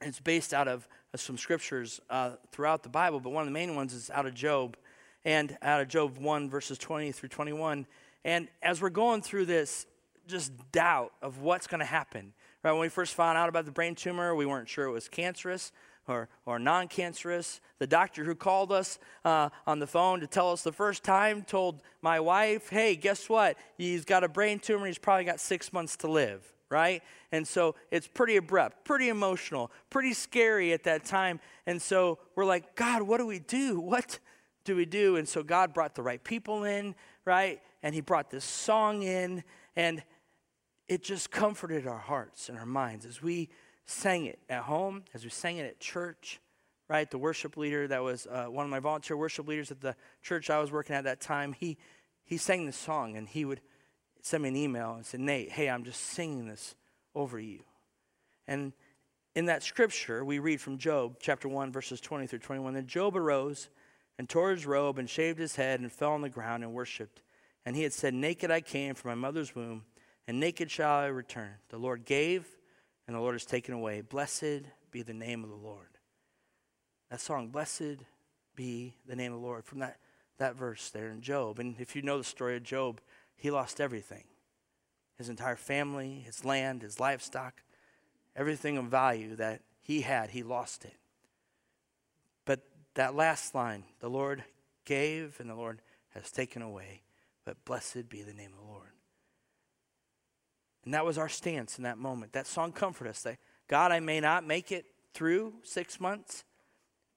It's 0.00 0.20
based 0.20 0.54
out 0.54 0.68
of 0.68 0.88
uh, 1.12 1.18
some 1.18 1.36
scriptures 1.36 2.00
uh, 2.08 2.32
throughout 2.50 2.82
the 2.82 2.88
Bible, 2.88 3.20
but 3.20 3.30
one 3.30 3.42
of 3.42 3.46
the 3.46 3.52
main 3.52 3.76
ones 3.76 3.92
is 3.92 4.10
out 4.10 4.26
of 4.26 4.34
Job, 4.34 4.76
and 5.24 5.58
out 5.60 5.80
of 5.80 5.88
Job 5.88 6.18
one 6.18 6.48
verses 6.48 6.78
twenty 6.78 7.12
through 7.12 7.28
twenty-one. 7.28 7.86
And 8.24 8.48
as 8.62 8.80
we're 8.80 8.90
going 8.90 9.20
through 9.20 9.46
this, 9.46 9.86
just 10.28 10.52
doubt 10.70 11.12
of 11.20 11.40
what's 11.40 11.66
going 11.66 11.80
to 11.80 11.84
happen. 11.84 12.32
Right 12.62 12.72
when 12.72 12.80
we 12.80 12.88
first 12.88 13.14
found 13.14 13.36
out 13.36 13.48
about 13.48 13.64
the 13.64 13.72
brain 13.72 13.94
tumor, 13.96 14.34
we 14.34 14.46
weren't 14.46 14.68
sure 14.68 14.86
it 14.86 14.92
was 14.92 15.08
cancerous 15.08 15.72
or, 16.08 16.28
or 16.46 16.58
non 16.58 16.88
cancerous. 16.88 17.60
The 17.78 17.86
doctor 17.86 18.24
who 18.24 18.34
called 18.34 18.72
us 18.72 18.98
uh, 19.24 19.48
on 19.66 19.78
the 19.78 19.86
phone 19.86 20.20
to 20.20 20.26
tell 20.26 20.50
us 20.50 20.62
the 20.62 20.72
first 20.72 21.02
time 21.04 21.42
told 21.42 21.82
my 22.00 22.20
wife, 22.20 22.68
hey, 22.68 22.96
guess 22.96 23.28
what? 23.28 23.56
He's 23.76 24.04
got 24.04 24.24
a 24.24 24.28
brain 24.28 24.58
tumor. 24.58 24.86
He's 24.86 24.98
probably 24.98 25.24
got 25.24 25.40
six 25.40 25.72
months 25.72 25.96
to 25.98 26.10
live, 26.10 26.52
right? 26.68 27.02
And 27.30 27.46
so 27.46 27.74
it's 27.90 28.06
pretty 28.06 28.36
abrupt, 28.36 28.84
pretty 28.84 29.08
emotional, 29.08 29.70
pretty 29.90 30.12
scary 30.12 30.72
at 30.72 30.84
that 30.84 31.04
time. 31.04 31.40
And 31.66 31.80
so 31.80 32.18
we're 32.36 32.44
like, 32.44 32.74
God, 32.74 33.02
what 33.02 33.18
do 33.18 33.26
we 33.26 33.38
do? 33.38 33.80
What 33.80 34.18
do 34.64 34.76
we 34.76 34.84
do? 34.84 35.16
And 35.16 35.28
so 35.28 35.42
God 35.42 35.74
brought 35.74 35.94
the 35.94 36.02
right 36.02 36.22
people 36.22 36.64
in, 36.64 36.94
right? 37.24 37.60
And 37.82 37.94
He 37.94 38.00
brought 38.00 38.30
this 38.30 38.44
song 38.44 39.02
in, 39.02 39.42
and 39.76 40.02
it 40.88 41.02
just 41.02 41.30
comforted 41.30 41.86
our 41.86 41.98
hearts 41.98 42.48
and 42.48 42.58
our 42.58 42.66
minds 42.66 43.06
as 43.06 43.22
we 43.22 43.48
sang 43.86 44.26
it 44.26 44.38
at 44.48 44.62
home, 44.62 45.04
as 45.14 45.24
we 45.24 45.30
sang 45.30 45.58
it 45.58 45.66
at 45.66 45.80
church, 45.80 46.40
right? 46.88 47.10
The 47.10 47.18
worship 47.18 47.56
leader 47.56 47.88
that 47.88 48.02
was 48.02 48.26
uh, 48.26 48.46
one 48.46 48.64
of 48.64 48.70
my 48.70 48.80
volunteer 48.80 49.16
worship 49.16 49.48
leaders 49.48 49.70
at 49.70 49.80
the 49.80 49.96
church 50.22 50.50
I 50.50 50.58
was 50.58 50.70
working 50.70 50.94
at 50.94 51.04
that 51.04 51.20
time, 51.20 51.52
he, 51.52 51.78
he 52.24 52.36
sang 52.36 52.66
the 52.66 52.72
song 52.72 53.16
and 53.16 53.28
he 53.28 53.44
would 53.44 53.60
send 54.22 54.42
me 54.42 54.50
an 54.50 54.56
email 54.56 54.94
and 54.94 55.04
say, 55.04 55.18
Nate, 55.18 55.50
hey, 55.50 55.68
I'm 55.68 55.84
just 55.84 56.00
singing 56.00 56.46
this 56.46 56.74
over 57.14 57.38
you. 57.38 57.60
And 58.46 58.72
in 59.34 59.46
that 59.46 59.62
scripture, 59.62 60.24
we 60.24 60.38
read 60.38 60.60
from 60.60 60.78
Job 60.78 61.16
chapter 61.20 61.48
1, 61.48 61.72
verses 61.72 62.00
20 62.00 62.26
through 62.26 62.40
21 62.40 62.74
Then 62.74 62.86
Job 62.86 63.16
arose 63.16 63.68
and 64.18 64.28
tore 64.28 64.50
his 64.50 64.66
robe 64.66 64.98
and 64.98 65.08
shaved 65.08 65.38
his 65.38 65.56
head 65.56 65.80
and 65.80 65.90
fell 65.90 66.12
on 66.12 66.20
the 66.20 66.28
ground 66.28 66.62
and 66.62 66.72
worshiped. 66.72 67.22
And 67.64 67.74
he 67.74 67.82
had 67.82 67.92
said, 67.92 68.14
Naked 68.14 68.50
I 68.50 68.60
came 68.60 68.94
from 68.94 69.10
my 69.10 69.14
mother's 69.14 69.54
womb, 69.54 69.84
and 70.26 70.38
naked 70.38 70.70
shall 70.70 70.98
I 70.98 71.06
return. 71.06 71.54
The 71.70 71.78
Lord 71.78 72.04
gave, 72.04 72.46
and 73.12 73.18
the 73.18 73.22
Lord 73.22 73.34
has 73.34 73.44
taken 73.44 73.74
away. 73.74 74.00
Blessed 74.00 74.62
be 74.90 75.02
the 75.02 75.12
name 75.12 75.44
of 75.44 75.50
the 75.50 75.56
Lord. 75.56 75.98
That 77.10 77.20
song, 77.20 77.48
Blessed 77.48 77.98
be 78.56 78.94
the 79.06 79.14
name 79.14 79.34
of 79.34 79.40
the 79.40 79.46
Lord, 79.46 79.66
from 79.66 79.80
that, 79.80 79.98
that 80.38 80.56
verse 80.56 80.88
there 80.88 81.10
in 81.10 81.20
Job. 81.20 81.58
And 81.58 81.76
if 81.78 81.94
you 81.94 82.00
know 82.00 82.16
the 82.16 82.24
story 82.24 82.56
of 82.56 82.62
Job, 82.62 83.02
he 83.36 83.50
lost 83.50 83.82
everything 83.82 84.24
his 85.18 85.28
entire 85.28 85.56
family, 85.56 86.22
his 86.24 86.42
land, 86.42 86.80
his 86.80 86.98
livestock, 86.98 87.62
everything 88.34 88.78
of 88.78 88.86
value 88.86 89.36
that 89.36 89.60
he 89.82 90.00
had, 90.00 90.30
he 90.30 90.42
lost 90.42 90.86
it. 90.86 90.96
But 92.46 92.60
that 92.94 93.14
last 93.14 93.54
line, 93.54 93.84
the 94.00 94.08
Lord 94.08 94.42
gave 94.86 95.36
and 95.38 95.50
the 95.50 95.54
Lord 95.54 95.82
has 96.14 96.32
taken 96.32 96.62
away, 96.62 97.02
but 97.44 97.62
blessed 97.66 98.08
be 98.08 98.22
the 98.22 98.32
name 98.32 98.52
of 98.58 98.66
the 98.66 98.72
Lord. 98.72 98.91
And 100.84 100.94
that 100.94 101.04
was 101.04 101.18
our 101.18 101.28
stance 101.28 101.78
in 101.78 101.84
that 101.84 101.98
moment. 101.98 102.32
That 102.32 102.46
song 102.46 102.72
comforted 102.72 103.10
us 103.10 103.22
that 103.22 103.38
God, 103.68 103.92
I 103.92 104.00
may 104.00 104.20
not 104.20 104.46
make 104.46 104.72
it 104.72 104.86
through 105.14 105.54
six 105.62 106.00
months, 106.00 106.44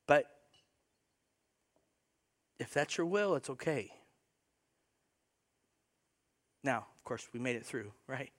but 0.07 0.25
if 2.59 2.73
that's 2.73 2.97
your 2.97 3.07
will, 3.07 3.35
it's 3.35 3.49
okay. 3.49 3.91
Now, 6.63 6.77
of 6.77 7.03
course, 7.03 7.27
we 7.33 7.39
made 7.39 7.55
it 7.55 7.65
through, 7.65 7.91
right? 8.07 8.31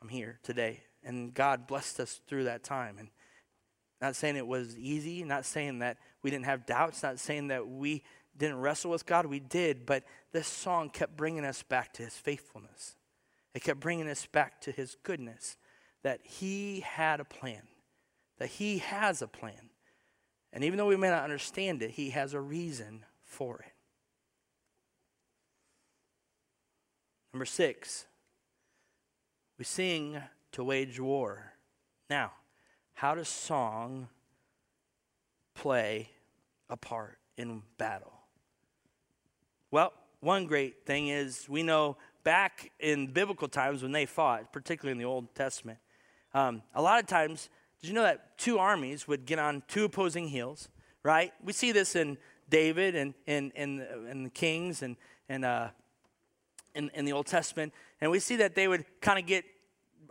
I'm 0.00 0.08
here 0.08 0.38
today. 0.42 0.80
And 1.04 1.32
God 1.32 1.66
blessed 1.66 2.00
us 2.00 2.20
through 2.26 2.44
that 2.44 2.62
time. 2.62 2.96
And 2.98 3.08
not 4.00 4.16
saying 4.16 4.36
it 4.36 4.46
was 4.46 4.76
easy, 4.78 5.24
not 5.24 5.44
saying 5.44 5.80
that 5.80 5.98
we 6.22 6.30
didn't 6.30 6.44
have 6.46 6.66
doubts, 6.66 7.02
not 7.02 7.18
saying 7.18 7.48
that 7.48 7.66
we 7.66 8.02
didn't 8.36 8.60
wrestle 8.60 8.90
with 8.90 9.06
God. 9.06 9.26
We 9.26 9.40
did, 9.40 9.84
but 9.84 10.04
this 10.32 10.46
song 10.46 10.90
kept 10.90 11.16
bringing 11.16 11.44
us 11.44 11.62
back 11.62 11.92
to 11.94 12.04
his 12.04 12.14
faithfulness. 12.14 12.94
It 13.58 13.64
kept 13.64 13.80
bringing 13.80 14.08
us 14.08 14.24
back 14.24 14.60
to 14.60 14.70
his 14.70 14.96
goodness, 15.02 15.56
that 16.04 16.20
he 16.22 16.78
had 16.78 17.18
a 17.18 17.24
plan, 17.24 17.62
that 18.38 18.50
he 18.50 18.78
has 18.78 19.20
a 19.20 19.26
plan. 19.26 19.70
And 20.52 20.62
even 20.62 20.76
though 20.76 20.86
we 20.86 20.94
may 20.94 21.10
not 21.10 21.24
understand 21.24 21.82
it, 21.82 21.90
he 21.90 22.10
has 22.10 22.34
a 22.34 22.40
reason 22.40 23.04
for 23.24 23.58
it. 23.58 23.72
Number 27.32 27.44
six, 27.44 28.06
we 29.58 29.64
sing 29.64 30.22
to 30.52 30.62
wage 30.62 31.00
war. 31.00 31.54
Now, 32.08 32.34
how 32.94 33.16
does 33.16 33.26
song 33.26 34.06
play 35.54 36.10
a 36.70 36.76
part 36.76 37.18
in 37.36 37.62
battle? 37.76 38.20
Well, 39.72 39.92
one 40.20 40.46
great 40.46 40.86
thing 40.86 41.08
is 41.08 41.48
we 41.48 41.64
know 41.64 41.96
back 42.28 42.72
in 42.78 43.06
biblical 43.06 43.48
times 43.48 43.82
when 43.82 43.90
they 43.90 44.04
fought, 44.04 44.52
particularly 44.52 44.92
in 44.92 44.98
the 44.98 45.04
Old 45.06 45.34
Testament, 45.34 45.78
um, 46.34 46.60
a 46.74 46.82
lot 46.82 47.00
of 47.00 47.06
times, 47.06 47.48
did 47.80 47.88
you 47.88 47.94
know 47.94 48.02
that 48.02 48.36
two 48.36 48.58
armies 48.58 49.08
would 49.08 49.24
get 49.24 49.38
on 49.38 49.62
two 49.66 49.84
opposing 49.84 50.28
hills, 50.28 50.68
right? 51.02 51.32
We 51.42 51.54
see 51.54 51.72
this 51.72 51.96
in 51.96 52.18
David 52.50 52.94
and 52.96 53.14
in, 53.26 53.50
in, 53.52 53.80
in, 54.10 54.24
the 54.24 54.28
Kings 54.28 54.82
and, 54.82 54.96
and 55.30 55.42
uh, 55.42 55.68
in, 56.74 56.90
in 56.92 57.06
the 57.06 57.12
Old 57.12 57.24
Testament. 57.24 57.72
And 58.02 58.10
we 58.10 58.20
see 58.20 58.36
that 58.36 58.54
they 58.54 58.68
would 58.68 58.84
kind 59.00 59.18
of 59.18 59.24
get 59.24 59.46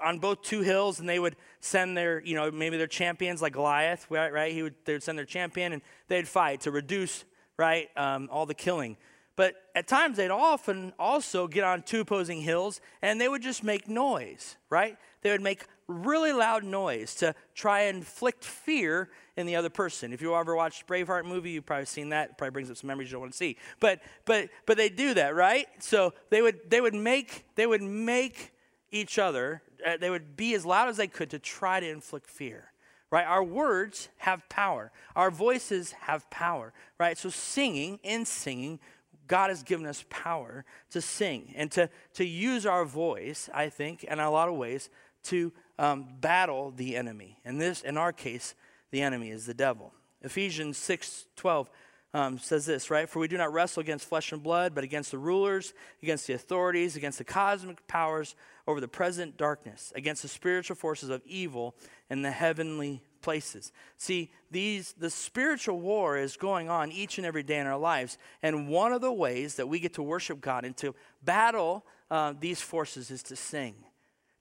on 0.04 0.18
both 0.18 0.42
two 0.42 0.62
hills 0.62 1.00
and 1.00 1.08
they 1.08 1.20
would 1.20 1.36
send 1.60 1.96
their, 1.96 2.20
you 2.24 2.34
know, 2.34 2.50
maybe 2.50 2.78
their 2.78 2.88
champions 2.88 3.44
like 3.44 3.54
Goliath, 3.54 4.08
right? 4.10 4.34
right? 4.34 4.52
He 4.52 4.64
would, 4.64 4.74
they 4.86 4.94
would 4.94 5.04
send 5.04 5.20
their 5.20 5.26
champion 5.26 5.72
and 5.72 5.84
they'd 6.08 6.28
fight 6.28 6.62
to 6.62 6.72
reduce, 6.72 7.26
right, 7.58 7.90
um, 7.96 8.28
all 8.32 8.48
the 8.48 8.56
killing. 8.56 8.98
But 9.38 9.56
at 9.76 9.88
times 9.88 10.18
they'd 10.18 10.32
often 10.32 10.94
also 10.98 11.48
get 11.48 11.64
on 11.64 11.84
two 11.84 12.02
opposing 12.02 12.42
hills 12.42 12.82
and 13.04 13.22
they 13.22 13.30
would 13.30 13.44
just 13.44 13.64
make 13.64 13.88
noise, 13.88 14.58
right? 14.72 14.98
They 15.22 15.32
would 15.32 15.44
make 15.44 15.66
really 15.88 16.34
loud 16.34 16.64
noise 16.64 17.14
to 17.16 17.36
try 17.54 17.82
and 17.82 18.00
inflict 18.00 18.44
fear 18.44 19.10
in 19.38 19.46
the 19.46 19.56
other 19.56 19.70
person. 19.70 20.12
If 20.12 20.24
you 20.24 20.36
ever 20.36 20.56
watched 20.56 20.88
Braveheart 20.88 21.26
movie, 21.26 21.52
you've 21.52 21.68
probably 21.68 21.86
seen 21.86 22.10
that. 22.10 22.32
It 22.32 22.38
probably 22.40 22.52
brings 22.52 22.72
up 22.72 22.78
some 22.78 22.88
memories 22.88 23.10
you 23.10 23.14
don't 23.14 23.22
want 23.22 23.32
to 23.34 23.38
see. 23.38 23.58
But 23.80 24.02
but 24.26 24.50
but 24.66 24.76
they 24.76 24.90
do 24.90 25.14
that, 25.14 25.36
right? 25.36 25.68
So 25.80 26.16
they 26.32 26.42
would 26.42 26.70
they 26.70 26.82
would 26.82 26.96
make 26.96 27.46
they 27.56 27.68
would 27.68 27.84
make 27.84 28.54
each 28.92 29.20
other 29.20 29.62
uh, 29.86 29.98
they 29.98 30.10
would 30.10 30.36
be 30.36 30.56
as 30.56 30.66
loud 30.66 30.90
as 30.90 30.98
they 30.98 31.08
could 31.08 31.30
to 31.30 31.38
try 31.38 31.80
to 31.80 31.88
inflict 31.88 32.28
fear 32.28 32.72
right? 33.10 33.26
Our 33.26 33.44
words 33.44 34.10
have 34.18 34.48
power. 34.50 34.92
Our 35.16 35.32
voices 35.32 35.94
have 35.94 36.30
power, 36.30 36.74
right? 37.00 37.18
So 37.18 37.30
singing, 37.30 38.00
in 38.04 38.26
singing, 38.26 38.80
God 39.28 39.50
has 39.50 39.64
given 39.64 39.86
us 39.86 40.06
power 40.10 40.66
to 40.92 41.02
sing 41.02 41.54
and 41.56 41.72
to, 41.74 41.90
to 42.14 42.26
use 42.26 42.66
our 42.66 42.86
voice, 42.86 43.50
I 43.54 43.70
think, 43.70 44.04
in 44.04 44.20
a 44.20 44.32
lot 44.32 44.50
of 44.50 44.56
ways, 44.56 44.90
to 45.26 45.52
um, 45.78 46.08
battle 46.20 46.72
the 46.72 46.96
enemy. 46.96 47.40
And 47.44 47.60
this, 47.60 47.82
in 47.82 47.98
our 47.98 48.14
case, 48.14 48.56
the 48.92 49.02
enemy 49.02 49.30
is 49.30 49.46
the 49.46 49.54
devil. 49.54 49.94
Ephesians 50.22 50.78
6 50.78 51.26
12 51.36 51.70
um, 52.14 52.38
says 52.40 52.66
this, 52.66 52.90
right? 52.90 53.08
For 53.10 53.20
we 53.20 53.28
do 53.28 53.38
not 53.38 53.54
wrestle 53.54 53.82
against 53.82 54.08
flesh 54.08 54.32
and 54.32 54.42
blood, 54.42 54.74
but 54.74 54.84
against 54.84 55.12
the 55.12 55.18
rulers, 55.18 55.74
against 56.02 56.26
the 56.26 56.34
authorities, 56.34 56.96
against 56.96 57.18
the 57.18 57.24
cosmic 57.24 57.86
powers 57.88 58.36
over 58.66 58.80
the 58.80 58.88
present 58.88 59.38
darkness, 59.38 59.92
against 59.96 60.22
the 60.22 60.28
spiritual 60.28 60.76
forces 60.76 61.10
of 61.10 61.22
evil 61.26 61.76
in 62.10 62.22
the 62.22 62.32
heavenly 62.32 63.04
places. 63.28 63.74
See, 63.98 64.32
these 64.52 64.94
the 64.98 65.10
spiritual 65.10 65.82
war 65.82 66.18
is 66.18 66.38
going 66.38 66.70
on 66.70 66.94
each 66.94 67.18
and 67.18 67.28
every 67.28 67.44
day 67.44 67.60
in 67.60 67.68
our 67.68 67.78
lives, 67.78 68.18
and 68.42 68.70
one 68.70 68.94
of 68.94 69.02
the 69.02 69.12
ways 69.12 69.56
that 69.56 69.68
we 69.68 69.82
get 69.82 69.96
to 69.96 70.02
worship 70.02 70.40
God 70.40 70.64
and 70.64 70.78
to 70.78 70.96
battle 71.22 71.84
uh, 72.10 72.34
these 72.40 72.62
forces 72.62 73.12
is 73.12 73.22
to 73.24 73.36
sing, 73.36 73.76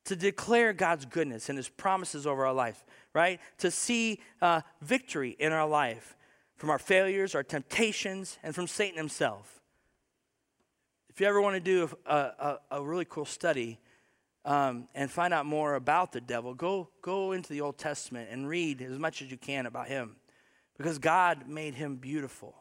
to 0.05 0.14
declare 0.14 0.72
God's 0.72 1.05
goodness 1.05 1.49
and 1.49 1.59
His 1.59 1.68
promises 1.68 2.29
over 2.29 2.46
our 2.46 2.53
life, 2.53 2.85
right? 3.12 3.40
To 3.59 3.72
see 3.72 4.20
uh, 4.40 4.61
victory 4.81 5.35
in 5.37 5.51
our 5.51 5.66
life 5.66 6.16
from 6.55 6.70
our 6.70 6.79
failures, 6.79 7.35
our 7.35 7.42
temptations, 7.42 8.38
and 8.44 8.55
from 8.55 8.68
Satan 8.68 8.96
himself. 8.96 9.61
If 11.09 11.20
you 11.20 11.27
ever 11.27 11.40
want 11.42 11.57
to 11.57 11.61
do 11.61 11.90
a, 12.07 12.16
a, 12.16 12.59
a 12.70 12.83
really 12.85 13.05
cool 13.05 13.25
study 13.25 13.81
um, 14.47 14.87
and 14.95 15.11
find 15.11 15.35
out 15.35 15.45
more 15.45 15.75
about 15.75 16.13
the 16.13 16.21
devil, 16.21 16.55
go, 16.55 16.89
go 17.03 17.33
into 17.33 17.53
the 17.53 17.61
Old 17.61 17.79
Testament 17.79 18.29
and 18.31 18.49
read 18.49 18.81
as 18.81 18.97
much 18.97 19.21
as 19.21 19.31
you 19.31 19.37
can 19.37 19.67
about 19.67 19.89
him. 19.89 20.17
Because 20.79 20.99
God 20.99 21.49
made 21.49 21.75
him 21.75 21.97
beautiful, 21.97 22.55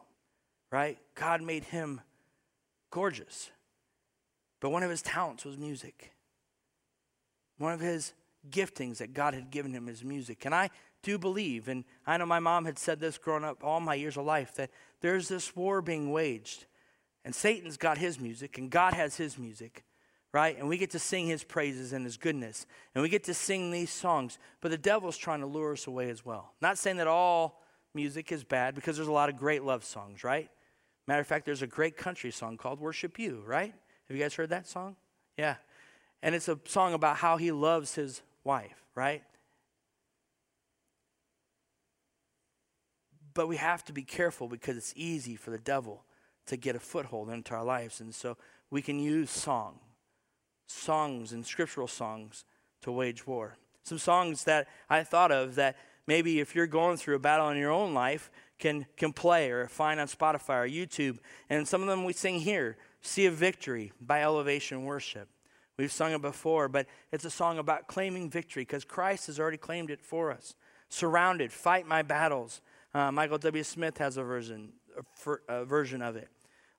right? 0.72 0.98
God 1.14 1.42
made 1.42 1.64
him 1.64 2.00
gorgeous. 2.90 3.50
But 4.60 4.70
one 4.70 4.82
of 4.82 4.90
his 4.90 5.00
talents 5.00 5.44
was 5.44 5.56
music. 5.56 6.12
One 7.58 7.72
of 7.72 7.80
his 7.80 8.14
giftings 8.50 8.98
that 8.98 9.14
God 9.14 9.34
had 9.34 9.50
given 9.50 9.72
him 9.72 9.88
is 9.88 10.02
music. 10.02 10.44
And 10.44 10.54
I 10.54 10.70
do 11.04 11.18
believe, 11.18 11.68
and 11.68 11.84
I 12.04 12.16
know 12.16 12.26
my 12.26 12.40
mom 12.40 12.64
had 12.64 12.80
said 12.80 12.98
this 12.98 13.16
growing 13.16 13.44
up 13.44 13.62
all 13.62 13.78
my 13.78 13.94
years 13.94 14.16
of 14.16 14.24
life, 14.24 14.54
that 14.56 14.70
there's 15.02 15.28
this 15.28 15.54
war 15.54 15.80
being 15.82 16.10
waged. 16.10 16.66
And 17.24 17.32
Satan's 17.34 17.76
got 17.76 17.98
his 17.98 18.18
music, 18.18 18.58
and 18.58 18.70
God 18.70 18.94
has 18.94 19.16
his 19.16 19.38
music 19.38 19.84
right? 20.36 20.58
And 20.58 20.68
we 20.68 20.76
get 20.76 20.90
to 20.90 20.98
sing 20.98 21.26
his 21.26 21.42
praises 21.42 21.94
and 21.94 22.04
his 22.04 22.18
goodness. 22.18 22.66
And 22.94 23.00
we 23.00 23.08
get 23.08 23.24
to 23.24 23.32
sing 23.32 23.70
these 23.70 23.88
songs. 23.88 24.38
But 24.60 24.70
the 24.70 24.76
devil's 24.76 25.16
trying 25.16 25.40
to 25.40 25.46
lure 25.46 25.72
us 25.72 25.86
away 25.86 26.10
as 26.10 26.26
well. 26.26 26.52
Not 26.60 26.76
saying 26.76 26.98
that 26.98 27.06
all 27.06 27.62
music 27.94 28.30
is 28.30 28.44
bad 28.44 28.74
because 28.74 28.96
there's 28.96 29.08
a 29.08 29.12
lot 29.12 29.30
of 29.30 29.38
great 29.38 29.62
love 29.62 29.82
songs, 29.82 30.22
right? 30.22 30.50
Matter 31.08 31.22
of 31.22 31.26
fact, 31.26 31.46
there's 31.46 31.62
a 31.62 31.66
great 31.66 31.96
country 31.96 32.30
song 32.30 32.58
called 32.58 32.80
Worship 32.80 33.18
You, 33.18 33.42
right? 33.46 33.72
Have 34.08 34.16
you 34.16 34.22
guys 34.22 34.34
heard 34.34 34.50
that 34.50 34.68
song? 34.68 34.96
Yeah. 35.38 35.54
And 36.22 36.34
it's 36.34 36.48
a 36.48 36.60
song 36.66 36.92
about 36.92 37.16
how 37.16 37.38
he 37.38 37.50
loves 37.50 37.94
his 37.94 38.20
wife, 38.44 38.84
right? 38.94 39.22
But 43.32 43.48
we 43.48 43.56
have 43.56 43.82
to 43.86 43.94
be 43.94 44.02
careful 44.02 44.48
because 44.48 44.76
it's 44.76 44.92
easy 44.96 45.34
for 45.34 45.50
the 45.50 45.58
devil 45.58 46.04
to 46.48 46.58
get 46.58 46.76
a 46.76 46.80
foothold 46.80 47.30
into 47.30 47.54
our 47.54 47.64
lives. 47.64 48.02
And 48.02 48.14
so 48.14 48.36
we 48.70 48.82
can 48.82 48.98
use 48.98 49.30
song, 49.30 49.78
songs 50.66 51.32
and 51.32 51.44
scriptural 51.44 51.86
songs 51.86 52.44
to 52.82 52.92
wage 52.92 53.26
war. 53.26 53.56
Some 53.82 53.98
songs 53.98 54.44
that 54.44 54.68
I 54.90 55.04
thought 55.04 55.32
of 55.32 55.54
that 55.56 55.76
maybe 56.06 56.40
if 56.40 56.54
you're 56.54 56.66
going 56.66 56.96
through 56.96 57.16
a 57.16 57.20
battle 57.20 57.48
in 57.50 57.58
your 57.58 57.70
own 57.70 57.94
life, 57.94 58.30
can, 58.58 58.86
can 58.96 59.12
play 59.12 59.50
or 59.50 59.68
find 59.68 60.00
on 60.00 60.06
Spotify 60.06 60.64
or 60.64 60.68
YouTube. 60.68 61.18
And 61.50 61.68
some 61.68 61.82
of 61.82 61.88
them 61.88 62.04
we 62.04 62.12
sing 62.12 62.40
here 62.40 62.76
See 63.06 63.26
a 63.26 63.30
Victory 63.30 63.92
by 64.00 64.22
Elevation 64.22 64.84
Worship. 64.84 65.28
We've 65.78 65.92
sung 65.92 66.12
it 66.12 66.22
before, 66.22 66.68
but 66.68 66.86
it's 67.12 67.24
a 67.24 67.30
song 67.30 67.58
about 67.58 67.86
claiming 67.86 68.30
victory 68.30 68.62
because 68.62 68.84
Christ 68.84 69.28
has 69.28 69.38
already 69.38 69.58
claimed 69.58 69.90
it 69.90 70.02
for 70.02 70.32
us. 70.32 70.56
Surrounded, 70.88 71.52
fight 71.52 71.86
my 71.86 72.02
battles. 72.02 72.60
Uh, 72.92 73.12
Michael 73.12 73.38
W. 73.38 73.62
Smith 73.62 73.98
has 73.98 74.16
a 74.16 74.24
version, 74.24 74.72
a, 75.26 75.60
a 75.60 75.64
version 75.64 76.02
of 76.02 76.16
it. 76.16 76.28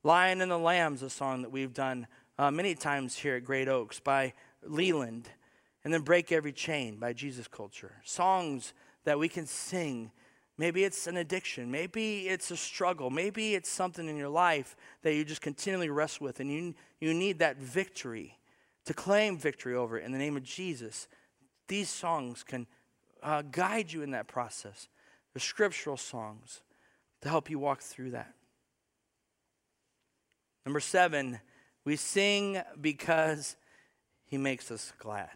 Lion 0.04 0.42
and 0.42 0.52
the 0.52 0.58
Lamb's 0.58 1.02
a 1.02 1.10
song 1.10 1.44
that 1.44 1.52
we've 1.52 1.74
done 1.74 2.08
uh, 2.38 2.52
many 2.52 2.76
times 2.76 3.16
here 3.16 3.36
at 3.36 3.44
Great 3.44 3.68
Oaks 3.68 4.00
by 4.00 4.34
Leeland. 4.68 5.26
And 5.84 5.94
then 5.94 6.02
Break 6.02 6.32
Every 6.32 6.52
Chain 6.52 6.98
by 6.98 7.14
Jesus 7.14 7.48
Culture. 7.48 7.94
Songs 8.04 8.74
that 9.06 9.18
we 9.18 9.30
can 9.30 9.46
sing. 9.46 10.12
Maybe 10.58 10.84
it's 10.84 11.08
an 11.08 11.16
addiction. 11.16 11.72
Maybe 11.72 12.28
it's 12.28 12.52
a 12.52 12.58
struggle. 12.58 13.10
Maybe 13.10 13.56
it's 13.56 13.70
something 13.70 14.10
in 14.10 14.18
your 14.18 14.28
life 14.28 14.76
that 15.04 15.14
you 15.14 15.24
just 15.24 15.42
continually 15.42 15.90
wrestle 15.90 16.26
with, 16.26 16.42
and 16.42 16.52
you, 16.52 16.76
you 17.00 17.14
need 17.14 17.40
that 17.40 17.58
victory 17.58 18.38
to 18.86 18.94
claim 18.94 19.38
victory 19.38 19.76
over 19.76 19.98
it 19.98 20.04
in 20.04 20.12
the 20.12 20.18
name 20.18 20.36
of 20.36 20.44
Jesus. 20.44 21.08
These 21.68 21.90
songs 21.90 22.44
can 22.44 22.68
uh, 23.24 23.44
guide 23.44 23.92
you 23.94 24.02
in 24.02 24.12
that 24.12 24.28
process. 24.28 24.90
The 25.34 25.40
scriptural 25.40 25.98
songs 25.98 26.64
to 27.22 27.30
help 27.30 27.50
you 27.50 27.60
walk 27.60 27.82
through 27.82 28.12
that. 28.12 28.34
Number 30.66 30.80
seven, 30.80 31.40
we 31.88 31.96
sing 31.96 32.62
because 32.82 33.56
he 34.26 34.38
makes 34.38 34.72
us 34.72 34.92
glad. 35.00 35.30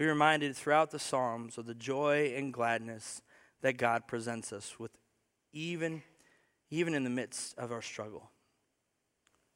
We're 0.00 0.08
reminded 0.08 0.56
throughout 0.56 0.90
the 0.90 0.98
Psalms 0.98 1.58
of 1.58 1.66
the 1.66 1.74
joy 1.74 2.32
and 2.34 2.50
gladness 2.50 3.20
that 3.60 3.76
God 3.76 4.06
presents 4.06 4.54
us 4.54 4.80
with, 4.80 4.90
even, 5.52 6.02
even 6.70 6.94
in 6.94 7.04
the 7.04 7.10
midst 7.10 7.58
of 7.58 7.70
our 7.70 7.82
struggle. 7.82 8.30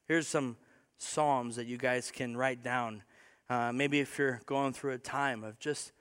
Here's 0.07 0.27
some 0.27 0.57
Psalms 0.99 1.55
that 1.55 1.65
you 1.65 1.79
guys 1.79 2.11
can 2.11 2.37
write 2.37 2.63
down. 2.63 3.01
Uh, 3.49 3.71
maybe 3.73 3.99
if 3.99 4.19
you're 4.19 4.41
going 4.45 4.73
through 4.73 4.91
a 4.91 4.99
time 4.99 5.43
of 5.43 5.57
just 5.57 5.91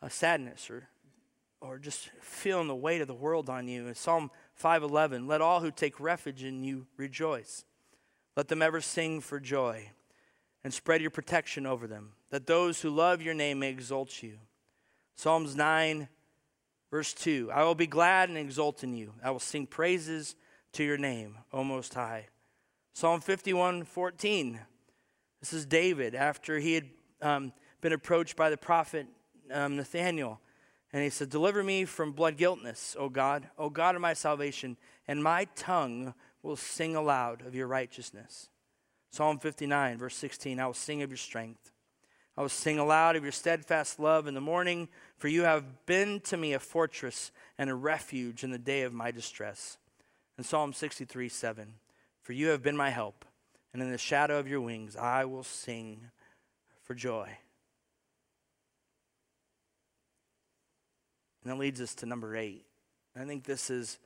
a 0.00 0.08
sadness 0.08 0.70
or, 0.70 0.86
or 1.60 1.80
just 1.80 2.10
feeling 2.20 2.68
the 2.68 2.76
weight 2.76 3.00
of 3.00 3.08
the 3.08 3.12
world 3.12 3.50
on 3.50 3.66
you. 3.66 3.92
Psalm 3.92 4.30
511 4.54 5.26
Let 5.26 5.40
all 5.40 5.58
who 5.58 5.72
take 5.72 5.98
refuge 5.98 6.44
in 6.44 6.62
you 6.62 6.86
rejoice. 6.96 7.64
Let 8.36 8.48
them 8.48 8.62
ever 8.62 8.80
sing 8.80 9.20
for 9.20 9.38
joy 9.38 9.90
and 10.62 10.72
spread 10.72 11.00
your 11.00 11.10
protection 11.10 11.66
over 11.66 11.86
them, 11.86 12.12
that 12.30 12.46
those 12.46 12.80
who 12.80 12.90
love 12.90 13.22
your 13.22 13.34
name 13.34 13.60
may 13.60 13.70
exalt 13.70 14.22
you. 14.22 14.38
Psalms 15.14 15.54
9, 15.54 16.08
verse 16.90 17.12
2 17.14 17.50
I 17.52 17.62
will 17.62 17.74
be 17.74 17.86
glad 17.86 18.28
and 18.28 18.38
exult 18.38 18.82
in 18.82 18.94
you. 18.94 19.12
I 19.22 19.30
will 19.30 19.38
sing 19.38 19.66
praises 19.66 20.34
to 20.72 20.84
your 20.84 20.98
name, 20.98 21.36
O 21.52 21.62
Most 21.62 21.94
High. 21.94 22.26
Psalm 22.92 23.20
51, 23.20 23.84
14. 23.84 24.60
This 25.40 25.52
is 25.52 25.66
David 25.66 26.14
after 26.14 26.58
he 26.58 26.74
had 26.74 26.86
um, 27.20 27.52
been 27.80 27.92
approached 27.92 28.36
by 28.36 28.50
the 28.50 28.56
prophet 28.56 29.06
um, 29.52 29.76
Nathaniel. 29.76 30.40
And 30.92 31.02
he 31.02 31.10
said, 31.10 31.28
Deliver 31.28 31.62
me 31.62 31.84
from 31.84 32.12
blood 32.12 32.36
guiltness, 32.36 32.96
O 32.98 33.08
God, 33.08 33.48
O 33.58 33.68
God 33.68 33.94
of 33.94 34.00
my 34.00 34.14
salvation, 34.14 34.76
and 35.06 35.22
my 35.22 35.46
tongue 35.56 36.14
will 36.44 36.56
sing 36.56 36.94
aloud 36.94 37.44
of 37.46 37.54
your 37.54 37.66
righteousness. 37.66 38.48
Psalm 39.10 39.38
59, 39.38 39.98
verse 39.98 40.14
16 40.14 40.60
I 40.60 40.66
will 40.66 40.74
sing 40.74 41.02
of 41.02 41.10
your 41.10 41.16
strength. 41.16 41.72
I 42.36 42.42
will 42.42 42.48
sing 42.48 42.78
aloud 42.78 43.16
of 43.16 43.22
your 43.22 43.32
steadfast 43.32 43.98
love 43.98 44.26
in 44.26 44.34
the 44.34 44.40
morning, 44.40 44.88
for 45.16 45.28
you 45.28 45.42
have 45.42 45.86
been 45.86 46.20
to 46.22 46.36
me 46.36 46.52
a 46.52 46.58
fortress 46.58 47.30
and 47.56 47.70
a 47.70 47.74
refuge 47.74 48.44
in 48.44 48.50
the 48.50 48.58
day 48.58 48.82
of 48.82 48.92
my 48.92 49.10
distress. 49.10 49.78
And 50.36 50.44
Psalm 50.44 50.72
63, 50.72 51.28
7 51.28 51.74
For 52.20 52.32
you 52.32 52.48
have 52.48 52.62
been 52.62 52.76
my 52.76 52.90
help, 52.90 53.24
and 53.72 53.80
in 53.80 53.90
the 53.90 53.98
shadow 53.98 54.38
of 54.38 54.48
your 54.48 54.60
wings 54.60 54.96
I 54.96 55.24
will 55.24 55.44
sing 55.44 56.10
for 56.82 56.94
joy. 56.94 57.30
And 61.42 61.52
that 61.52 61.58
leads 61.58 61.80
us 61.80 61.94
to 61.96 62.06
number 62.06 62.36
eight. 62.36 62.66
I 63.16 63.24
think 63.24 63.44
this 63.44 63.70
is 63.70 63.98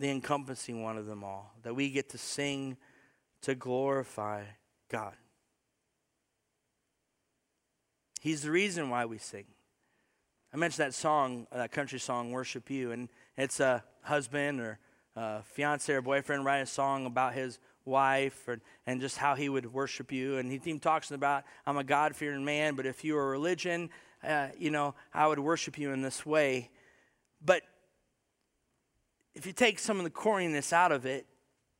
the 0.00 0.10
encompassing 0.10 0.82
one 0.82 0.96
of 0.96 1.04
them 1.04 1.22
all 1.22 1.52
that 1.62 1.74
we 1.74 1.90
get 1.90 2.08
to 2.08 2.18
sing 2.18 2.78
to 3.42 3.54
glorify 3.54 4.42
God. 4.90 5.12
He's 8.18 8.42
the 8.42 8.50
reason 8.50 8.88
why 8.88 9.04
we 9.04 9.18
sing. 9.18 9.44
I 10.54 10.56
mentioned 10.56 10.86
that 10.86 10.94
song, 10.94 11.46
that 11.52 11.70
country 11.70 12.00
song, 12.00 12.32
Worship 12.32 12.70
You, 12.70 12.92
and 12.92 13.10
it's 13.36 13.60
a 13.60 13.84
husband 14.02 14.60
or 14.60 14.78
a 15.16 15.42
fiance 15.42 15.92
or 15.92 16.00
boyfriend 16.00 16.46
writing 16.46 16.62
a 16.62 16.66
song 16.66 17.04
about 17.04 17.34
his 17.34 17.58
wife 17.84 18.48
or, 18.48 18.58
and 18.86 19.02
just 19.02 19.18
how 19.18 19.34
he 19.34 19.50
would 19.50 19.70
worship 19.70 20.10
you. 20.12 20.38
And 20.38 20.50
he 20.50 20.56
even 20.56 20.80
talks 20.80 21.10
about, 21.10 21.44
I'm 21.66 21.76
a 21.76 21.84
God 21.84 22.16
fearing 22.16 22.44
man, 22.44 22.74
but 22.74 22.86
if 22.86 23.04
you 23.04 23.14
were 23.14 23.28
a 23.28 23.30
religion, 23.30 23.90
uh, 24.24 24.48
you 24.58 24.70
know, 24.70 24.94
I 25.12 25.26
would 25.26 25.38
worship 25.38 25.78
you 25.78 25.92
in 25.92 26.00
this 26.00 26.24
way. 26.24 26.70
But 27.44 27.62
if 29.34 29.46
you 29.46 29.52
take 29.52 29.78
some 29.78 29.98
of 29.98 30.04
the 30.04 30.10
corniness 30.10 30.72
out 30.72 30.92
of 30.92 31.06
it, 31.06 31.26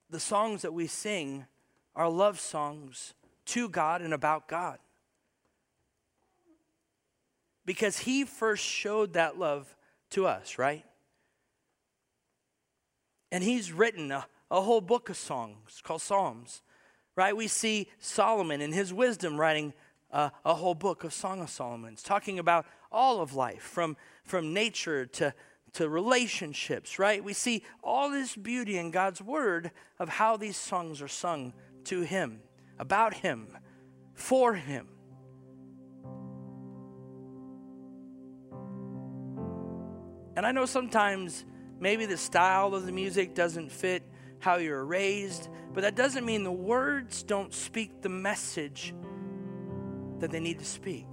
the 0.09 0.21
songs 0.21 0.63
that 0.63 0.73
we 0.73 0.87
sing 0.87 1.47
are 1.95 2.09
love 2.09 2.39
songs 2.41 3.15
to 3.47 3.69
God 3.69 4.03
and 4.03 4.15
about 4.15 4.49
God. 4.49 4.79
Because 7.65 7.99
He 7.99 8.25
first 8.25 8.65
showed 8.65 9.13
that 9.15 9.39
love 9.39 9.75
to 10.11 10.27
us, 10.27 10.59
right? 10.59 10.85
And 13.31 13.45
He's 13.45 13.73
written 13.73 14.11
a, 14.11 14.27
a 14.51 14.61
whole 14.61 14.81
book 14.81 15.09
of 15.09 15.17
songs 15.17 15.81
called 15.83 16.03
Psalms, 16.03 16.63
right? 17.17 17.37
We 17.37 17.49
see 17.49 17.89
Solomon 17.99 18.61
in 18.61 18.73
his 18.73 18.93
wisdom 18.93 19.39
writing 19.39 19.73
a, 20.11 20.33
a 20.45 20.55
whole 20.55 20.75
book 20.75 21.05
of 21.05 21.13
Song 21.13 21.41
of 21.41 21.51
Solomon's, 21.51 22.03
talking 22.03 22.39
about 22.39 22.67
all 22.91 23.21
of 23.21 23.35
life, 23.35 23.63
from, 23.63 23.97
from 24.25 24.53
nature 24.53 25.07
to 25.07 25.35
to 25.75 25.89
relationships, 25.89 26.99
right? 26.99 27.23
We 27.23 27.33
see 27.33 27.63
all 27.83 28.11
this 28.11 28.35
beauty 28.35 28.79
in 28.79 28.91
God's 28.91 29.23
word 29.23 29.71
of 29.99 30.09
how 30.09 30.37
these 30.37 30.57
songs 30.57 31.01
are 31.03 31.09
sung 31.09 31.53
to 31.85 32.03
Him, 32.03 32.41
about 32.79 33.15
Him, 33.15 33.57
for 34.15 34.55
Him. 34.55 34.89
And 40.37 40.47
I 40.47 40.53
know 40.53 40.67
sometimes 40.67 41.45
maybe 41.79 42.07
the 42.07 42.17
style 42.17 42.75
of 42.75 42.87
the 42.87 42.93
music 42.93 43.35
doesn't 43.35 43.71
fit 43.71 44.03
how 44.39 44.57
you're 44.57 44.85
raised, 44.85 45.49
but 45.75 45.83
that 45.83 45.97
doesn't 45.97 46.25
mean 46.25 46.45
the 46.45 46.53
words 46.53 47.23
don't 47.23 47.53
speak 47.53 48.01
the 48.01 48.09
message 48.09 48.95
that 50.19 50.31
they 50.31 50.41
need 50.41 50.59
to 50.59 50.65
speak. 50.65 51.07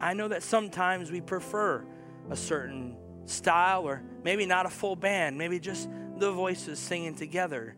I 0.00 0.14
know 0.14 0.28
that 0.28 0.42
sometimes 0.42 1.10
we 1.10 1.20
prefer 1.20 1.84
a 2.30 2.36
certain 2.36 2.96
style 3.26 3.84
or 3.84 4.02
maybe 4.24 4.46
not 4.46 4.66
a 4.66 4.70
full 4.70 4.96
band, 4.96 5.36
maybe 5.36 5.58
just 5.58 5.88
the 6.18 6.32
voices 6.32 6.78
singing 6.78 7.14
together. 7.14 7.76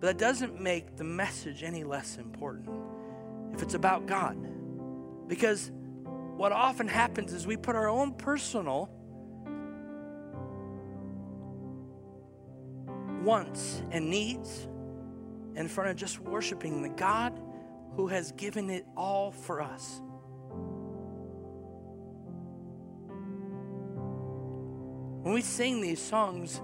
But 0.00 0.06
that 0.06 0.18
doesn't 0.18 0.60
make 0.60 0.96
the 0.96 1.04
message 1.04 1.62
any 1.62 1.84
less 1.84 2.16
important 2.16 2.68
if 3.52 3.62
it's 3.62 3.74
about 3.74 4.06
God. 4.06 4.36
Because 5.28 5.70
what 6.36 6.52
often 6.52 6.88
happens 6.88 7.32
is 7.32 7.46
we 7.46 7.56
put 7.56 7.76
our 7.76 7.88
own 7.88 8.14
personal 8.14 8.90
wants 13.22 13.82
and 13.90 14.10
needs 14.10 14.68
in 15.56 15.68
front 15.68 15.90
of 15.90 15.96
just 15.96 16.18
worshiping 16.20 16.82
the 16.82 16.88
God 16.88 17.40
who 17.96 18.08
has 18.08 18.32
given 18.32 18.70
it 18.70 18.84
all 18.96 19.30
for 19.30 19.62
us. 19.62 20.02
When 25.24 25.32
we 25.32 25.40
sing 25.40 25.80
these 25.80 26.02
songs, 26.02 26.60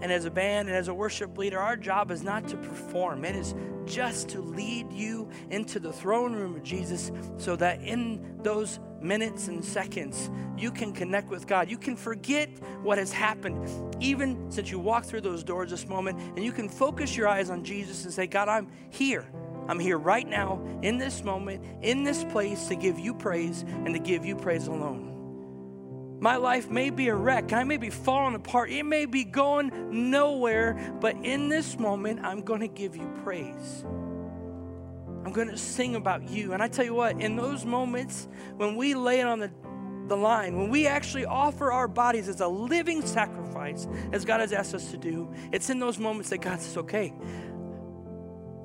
and 0.00 0.12
as 0.12 0.24
a 0.24 0.30
band 0.30 0.68
and 0.68 0.76
as 0.76 0.86
a 0.86 0.94
worship 0.94 1.36
leader, 1.36 1.58
our 1.58 1.76
job 1.76 2.12
is 2.12 2.22
not 2.22 2.46
to 2.46 2.56
perform. 2.56 3.24
It 3.24 3.34
is 3.34 3.56
just 3.86 4.28
to 4.28 4.40
lead 4.40 4.92
you 4.92 5.28
into 5.50 5.80
the 5.80 5.92
throne 5.92 6.32
room 6.32 6.54
of 6.54 6.62
Jesus 6.62 7.10
so 7.38 7.56
that 7.56 7.82
in 7.82 8.40
those 8.40 8.78
minutes 9.00 9.48
and 9.48 9.64
seconds, 9.64 10.30
you 10.56 10.70
can 10.70 10.92
connect 10.92 11.28
with 11.28 11.48
God. 11.48 11.68
You 11.68 11.76
can 11.76 11.96
forget 11.96 12.50
what 12.84 12.98
has 12.98 13.12
happened, 13.12 13.68
even 14.00 14.48
since 14.48 14.70
you 14.70 14.78
walked 14.78 15.06
through 15.06 15.22
those 15.22 15.42
doors 15.42 15.70
this 15.70 15.88
moment, 15.88 16.20
and 16.36 16.44
you 16.44 16.52
can 16.52 16.68
focus 16.68 17.16
your 17.16 17.26
eyes 17.26 17.50
on 17.50 17.64
Jesus 17.64 18.04
and 18.04 18.14
say, 18.14 18.28
God, 18.28 18.48
I'm 18.48 18.68
here. 18.90 19.26
I'm 19.66 19.80
here 19.80 19.98
right 19.98 20.28
now, 20.28 20.64
in 20.82 20.98
this 20.98 21.24
moment, 21.24 21.64
in 21.82 22.04
this 22.04 22.22
place, 22.22 22.68
to 22.68 22.76
give 22.76 23.00
you 23.00 23.12
praise 23.12 23.62
and 23.62 23.92
to 23.92 23.98
give 23.98 24.24
you 24.24 24.36
praise 24.36 24.68
alone. 24.68 25.15
My 26.18 26.36
life 26.36 26.70
may 26.70 26.90
be 26.90 27.08
a 27.08 27.14
wreck. 27.14 27.52
I 27.52 27.64
may 27.64 27.76
be 27.76 27.90
falling 27.90 28.34
apart. 28.34 28.70
It 28.70 28.84
may 28.84 29.04
be 29.04 29.24
going 29.24 30.10
nowhere. 30.10 30.96
But 31.00 31.16
in 31.16 31.48
this 31.48 31.78
moment, 31.78 32.20
I'm 32.22 32.40
going 32.40 32.60
to 32.60 32.68
give 32.68 32.96
you 32.96 33.10
praise. 33.22 33.84
I'm 35.24 35.32
going 35.32 35.48
to 35.48 35.58
sing 35.58 35.96
about 35.96 36.28
you. 36.28 36.52
And 36.52 36.62
I 36.62 36.68
tell 36.68 36.84
you 36.84 36.94
what, 36.94 37.20
in 37.20 37.36
those 37.36 37.64
moments 37.64 38.28
when 38.56 38.76
we 38.76 38.94
lay 38.94 39.20
it 39.20 39.26
on 39.26 39.40
the, 39.40 39.50
the 40.06 40.16
line, 40.16 40.56
when 40.56 40.70
we 40.70 40.86
actually 40.86 41.26
offer 41.26 41.70
our 41.72 41.88
bodies 41.88 42.28
as 42.28 42.40
a 42.40 42.48
living 42.48 43.04
sacrifice, 43.04 43.86
as 44.12 44.24
God 44.24 44.40
has 44.40 44.52
asked 44.52 44.74
us 44.74 44.90
to 44.92 44.96
do, 44.96 45.32
it's 45.52 45.68
in 45.68 45.80
those 45.80 45.98
moments 45.98 46.30
that 46.30 46.38
God 46.38 46.60
says, 46.60 46.76
okay, 46.76 47.12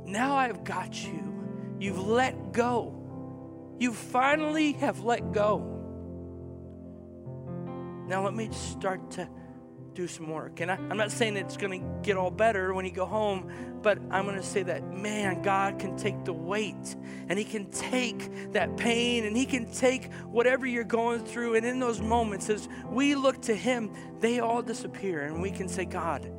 now 0.06 0.36
I've 0.36 0.64
got 0.64 1.04
you. 1.04 1.76
You've 1.80 2.08
let 2.08 2.54
go. 2.54 3.76
You 3.80 3.92
finally 3.92 4.74
have 4.74 5.04
let 5.04 5.32
go. 5.32 5.71
Now 8.12 8.26
let 8.26 8.34
me 8.34 8.50
start 8.52 9.12
to 9.12 9.30
do 9.94 10.06
some 10.06 10.28
work. 10.28 10.60
And 10.60 10.70
I, 10.70 10.76
am 10.76 10.98
not 10.98 11.12
saying 11.12 11.38
it's 11.38 11.56
going 11.56 11.80
to 11.80 11.88
get 12.04 12.18
all 12.18 12.30
better 12.30 12.74
when 12.74 12.84
you 12.84 12.92
go 12.92 13.06
home, 13.06 13.80
but 13.82 14.00
I'm 14.10 14.26
going 14.26 14.36
to 14.36 14.44
say 14.44 14.64
that, 14.64 14.84
man, 14.92 15.42
God 15.42 15.80
can 15.80 15.96
take 15.96 16.26
the 16.26 16.34
weight 16.34 16.98
and 17.30 17.40
He 17.40 17.46
can 17.46 17.72
take 17.72 18.52
that 18.52 18.76
pain 18.76 19.24
and 19.24 19.38
He 19.38 19.46
can 19.46 19.72
take 19.72 20.12
whatever 20.26 20.66
you're 20.68 20.84
going 20.84 21.24
through. 21.24 21.56
And 21.56 21.66
in 21.66 21.80
those 21.80 22.02
moments, 22.02 22.50
as 22.50 22.68
we 22.90 23.16
look 23.16 23.44
to 23.44 23.56
Him, 23.56 23.94
they 24.20 24.42
all 24.42 24.62
disappear. 24.62 25.22
And 25.22 25.42
we 25.42 25.50
can 25.50 25.70
say, 25.70 25.86
God, 25.86 26.30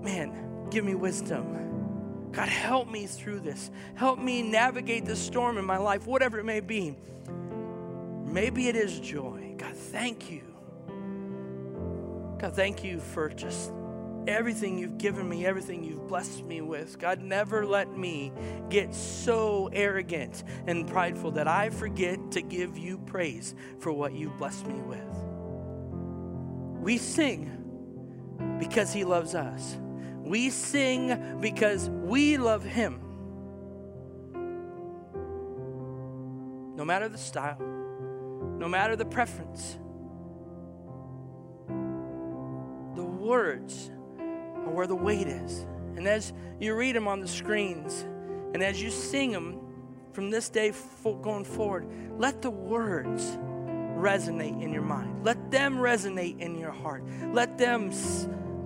man, 0.00 0.68
give 0.70 0.82
me 0.82 0.94
wisdom. 0.94 2.30
God, 2.32 2.48
help 2.48 2.88
me 2.88 3.06
through 3.06 3.40
this. 3.40 3.70
Help 3.96 4.18
me 4.18 4.40
navigate 4.40 5.04
the 5.04 5.16
storm 5.16 5.58
in 5.58 5.66
my 5.66 5.76
life, 5.76 6.06
whatever 6.06 6.38
it 6.38 6.44
may 6.44 6.60
be. 6.60 6.96
Maybe 8.24 8.68
it 8.68 8.76
is 8.76 8.98
joy. 8.98 9.56
God, 9.58 9.76
thank 9.76 10.30
you 10.30 10.51
God, 12.42 12.56
thank 12.56 12.82
you 12.82 12.98
for 12.98 13.28
just 13.28 13.72
everything 14.26 14.76
you've 14.76 14.98
given 14.98 15.28
me, 15.28 15.46
everything 15.46 15.84
you've 15.84 16.08
blessed 16.08 16.44
me 16.44 16.60
with. 16.60 16.98
God, 16.98 17.20
never 17.20 17.64
let 17.64 17.96
me 17.96 18.32
get 18.68 18.92
so 18.92 19.70
arrogant 19.72 20.42
and 20.66 20.88
prideful 20.88 21.30
that 21.32 21.46
I 21.46 21.70
forget 21.70 22.32
to 22.32 22.42
give 22.42 22.76
you 22.76 22.98
praise 22.98 23.54
for 23.78 23.92
what 23.92 24.12
you've 24.14 24.36
blessed 24.38 24.66
me 24.66 24.80
with. 24.80 24.98
We 26.82 26.98
sing 26.98 27.48
because 28.58 28.92
He 28.92 29.04
loves 29.04 29.36
us, 29.36 29.78
we 30.18 30.50
sing 30.50 31.38
because 31.40 31.90
we 31.90 32.38
love 32.38 32.64
Him. 32.64 32.98
No 36.74 36.84
matter 36.84 37.08
the 37.08 37.18
style, 37.18 37.60
no 37.60 38.66
matter 38.66 38.96
the 38.96 39.04
preference, 39.04 39.78
words 43.22 43.90
are 44.18 44.70
where 44.70 44.86
the 44.86 44.96
weight 44.96 45.28
is. 45.28 45.66
And 45.96 46.06
as 46.06 46.32
you 46.58 46.74
read 46.74 46.96
them 46.96 47.06
on 47.08 47.20
the 47.20 47.28
screens, 47.28 48.02
and 48.54 48.62
as 48.62 48.82
you 48.82 48.90
sing 48.90 49.30
them 49.30 49.60
from 50.12 50.30
this 50.30 50.48
day 50.48 50.72
going 51.22 51.44
forward, 51.44 51.86
let 52.18 52.42
the 52.42 52.50
words 52.50 53.38
resonate 53.96 54.60
in 54.60 54.72
your 54.72 54.82
mind. 54.82 55.24
Let 55.24 55.50
them 55.50 55.76
resonate 55.76 56.40
in 56.40 56.58
your 56.58 56.72
heart. 56.72 57.04
Let 57.32 57.56
them 57.56 57.92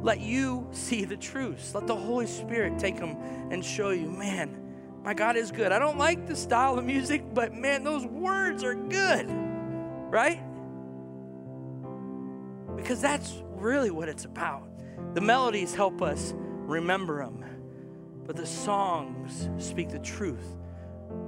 let 0.03 0.21
you 0.21 0.67
see 0.71 1.05
the 1.05 1.17
truth. 1.17 1.75
Let 1.75 1.87
the 1.87 1.97
Holy 1.97 2.27
Spirit 2.27 2.79
take 2.79 2.97
them 2.97 3.17
and 3.51 3.65
show 3.65 3.91
you, 3.91 4.11
man, 4.11 4.63
my 5.05 5.15
God 5.15 5.37
is 5.37 5.53
good. 5.53 5.73
I 5.73 5.79
don't 5.79 5.99
like 5.99 6.27
the 6.27 6.37
style 6.37 6.79
of 6.79 6.85
music, 6.85 7.23
but 7.33 7.53
man, 7.53 7.85
those 7.85 8.05
words 8.07 8.65
are 8.65 8.75
good. 8.75 9.27
Right? 9.31 10.41
Because 12.77 13.01
that's 13.01 13.43
really 13.55 13.91
what 13.91 14.09
it's 14.09 14.25
about. 14.25 14.69
The 15.15 15.21
melodies 15.21 15.75
help 15.75 16.03
us 16.03 16.35
remember 16.37 17.25
them, 17.25 17.45
but 18.27 18.37
the 18.37 18.47
songs 18.47 19.49
speak 19.59 19.89
the 19.91 19.99
truth 19.99 20.57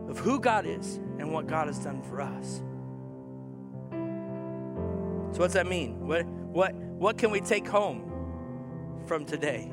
of 0.09 0.19
who 0.19 0.41
God 0.41 0.67
is 0.67 0.97
and 1.19 1.33
what 1.33 1.47
God 1.47 1.67
has 1.67 1.79
done 1.79 2.03
for 2.03 2.21
us. 2.21 2.63
So 5.33 5.41
what's 5.41 5.55
that 5.55 5.67
mean? 5.67 6.07
What 6.07 6.27
what 6.27 6.75
what 6.75 7.19
can 7.19 7.31
we 7.31 7.41
take 7.41 7.67
home 7.67 8.11
from 9.07 9.25
today? 9.25 9.71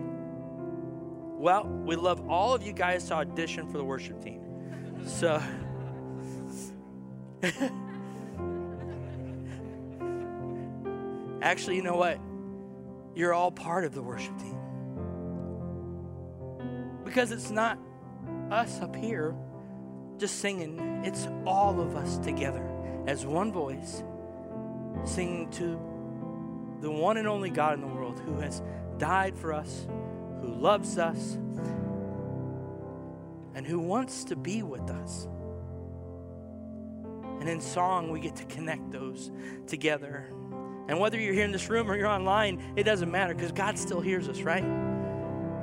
Well, 1.38 1.68
we 1.68 1.96
love 1.96 2.30
all 2.30 2.54
of 2.54 2.64
you 2.64 2.74
guys 2.74 3.08
to 3.08 3.16
audition 3.16 3.68
for 3.68 3.78
the 3.78 3.84
worship 3.84 4.22
team. 4.24 4.42
So 5.06 5.42
Actually, 11.46 11.78
you 11.78 11.84
know 11.84 11.96
what? 11.96 12.20
you're 13.16 13.34
all 13.34 13.50
part 13.50 13.86
of 13.86 13.96
the 13.96 14.02
worship 14.02 14.38
team. 14.38 14.60
Because 17.06 17.32
it's 17.32 17.50
not 17.50 17.80
us 18.52 18.82
up 18.82 18.96
here 18.96 19.34
just 20.18 20.40
singing, 20.40 20.80
it's 21.04 21.28
all 21.46 21.80
of 21.80 21.96
us 21.96 22.18
together 22.20 22.70
as 23.08 23.26
one 23.26 23.52
voice 23.52 24.04
singing 25.04 25.50
to 25.52 25.80
the 26.82 26.92
one 26.92 27.18
and 27.18 27.28
only 27.28 27.50
God 27.50 27.74
in 27.74 27.82
the 27.82 27.88
world 27.88 28.20
who 28.20 28.40
has 28.40 28.62
died 28.98 29.38
for 29.38 29.54
us, 29.54 29.88
who 30.42 30.48
loves 30.48 30.98
us, 30.98 31.34
and 33.54 33.66
who 33.66 33.80
wants 33.80 34.26
to 34.26 34.36
be 34.36 34.64
with 34.64 34.90
us. 34.90 35.28
And 37.40 37.50
in 37.50 37.62
song, 37.62 38.10
we 38.12 38.20
get 38.20 38.36
to 38.38 38.46
connect 38.46 38.92
those 38.92 39.32
together. 39.68 40.30
And 40.88 41.00
whether 41.00 41.20
you're 41.20 41.34
here 41.34 41.46
in 41.46 41.52
this 41.52 41.70
room 41.70 41.90
or 41.90 41.98
you're 41.98 42.08
online, 42.08 42.74
it 42.76 42.84
doesn't 42.84 43.10
matter 43.10 43.34
because 43.34 43.52
God 43.52 43.78
still 43.78 44.02
hears 44.02 44.30
us, 44.30 44.42
right? 44.42 44.64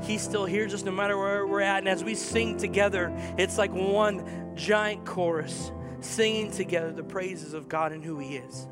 He 0.02 0.18
still 0.18 0.44
hears 0.44 0.74
us 0.74 0.82
no 0.82 0.90
matter 0.90 1.16
where 1.16 1.46
we're 1.46 1.60
at. 1.60 1.78
And 1.78 1.88
as 1.88 2.02
we 2.02 2.14
sing 2.14 2.56
together, 2.56 3.14
it's 3.38 3.56
like 3.56 3.72
one 3.72 4.52
giant 4.56 5.06
chorus 5.06 5.70
singing 6.00 6.50
together 6.50 6.92
the 6.92 7.04
praises 7.04 7.54
of 7.54 7.68
God 7.68 7.92
and 7.92 8.04
who 8.04 8.18
He 8.18 8.36
is. 8.36 8.66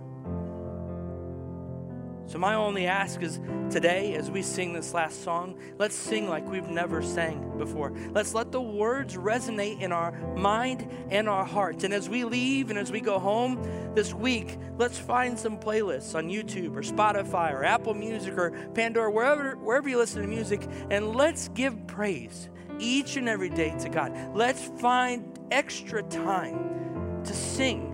So, 2.31 2.39
my 2.39 2.55
only 2.55 2.87
ask 2.87 3.23
is 3.23 3.41
today, 3.71 4.15
as 4.15 4.31
we 4.31 4.43
sing 4.43 4.73
this 4.73 4.95
last 4.95 5.25
song, 5.25 5.59
let's 5.79 5.97
sing 5.97 6.29
like 6.29 6.49
we've 6.49 6.69
never 6.69 7.03
sang 7.03 7.59
before. 7.59 7.93
Let's 8.13 8.35
let 8.35 8.53
the 8.53 8.61
words 8.61 9.17
resonate 9.17 9.81
in 9.81 9.91
our 9.91 10.13
mind 10.37 10.89
and 11.11 11.29
our 11.29 11.45
hearts. 11.45 11.83
And 11.83 11.93
as 11.93 12.09
we 12.09 12.23
leave 12.23 12.71
and 12.71 12.79
as 12.79 12.93
we 12.93 13.01
go 13.01 13.19
home 13.19 13.61
this 13.97 14.15
week, 14.15 14.59
let's 14.79 14.97
find 14.97 15.37
some 15.37 15.59
playlists 15.59 16.15
on 16.15 16.29
YouTube 16.29 16.77
or 16.77 16.83
Spotify 16.83 17.53
or 17.53 17.65
Apple 17.65 17.95
Music 17.95 18.39
or 18.39 18.53
Pandora, 18.75 19.11
wherever, 19.11 19.57
wherever 19.57 19.89
you 19.89 19.99
listen 19.99 20.23
to 20.23 20.29
music, 20.29 20.65
and 20.89 21.17
let's 21.17 21.49
give 21.49 21.85
praise 21.89 22.49
each 22.79 23.17
and 23.17 23.29
every 23.29 23.51
day 23.51 23.75
to 23.81 23.89
God. 23.89 24.17
Let's 24.37 24.71
find 24.79 25.37
extra 25.51 26.05
time 26.05 27.25
to 27.25 27.35
sing, 27.35 27.91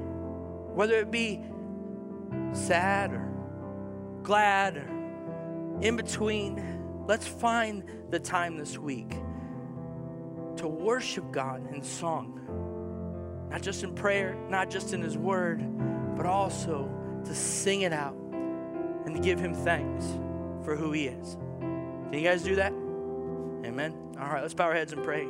whether 0.74 0.98
it 0.98 1.10
be 1.10 1.40
sad 2.52 3.14
or 3.14 3.25
glad 4.26 4.76
or 4.76 5.78
in 5.82 5.94
between, 5.96 7.04
let's 7.06 7.28
find 7.28 7.84
the 8.10 8.18
time 8.18 8.56
this 8.56 8.76
week 8.76 9.10
to 10.56 10.66
worship 10.66 11.30
God 11.30 11.72
in 11.72 11.80
song. 11.80 13.46
Not 13.50 13.62
just 13.62 13.84
in 13.84 13.94
prayer, 13.94 14.36
not 14.50 14.68
just 14.68 14.92
in 14.92 15.00
His 15.00 15.16
Word, 15.16 15.64
but 16.16 16.26
also 16.26 16.90
to 17.24 17.34
sing 17.36 17.82
it 17.82 17.92
out 17.92 18.16
and 19.04 19.14
to 19.14 19.22
give 19.22 19.38
Him 19.38 19.54
thanks 19.54 20.04
for 20.64 20.74
who 20.74 20.90
He 20.90 21.06
is. 21.06 21.36
Can 22.10 22.14
you 22.14 22.22
guys 22.22 22.42
do 22.42 22.56
that? 22.56 22.72
Amen. 23.64 23.94
All 24.18 24.28
right, 24.28 24.42
let's 24.42 24.54
bow 24.54 24.64
our 24.64 24.74
heads 24.74 24.92
and 24.92 25.04
pray. 25.04 25.28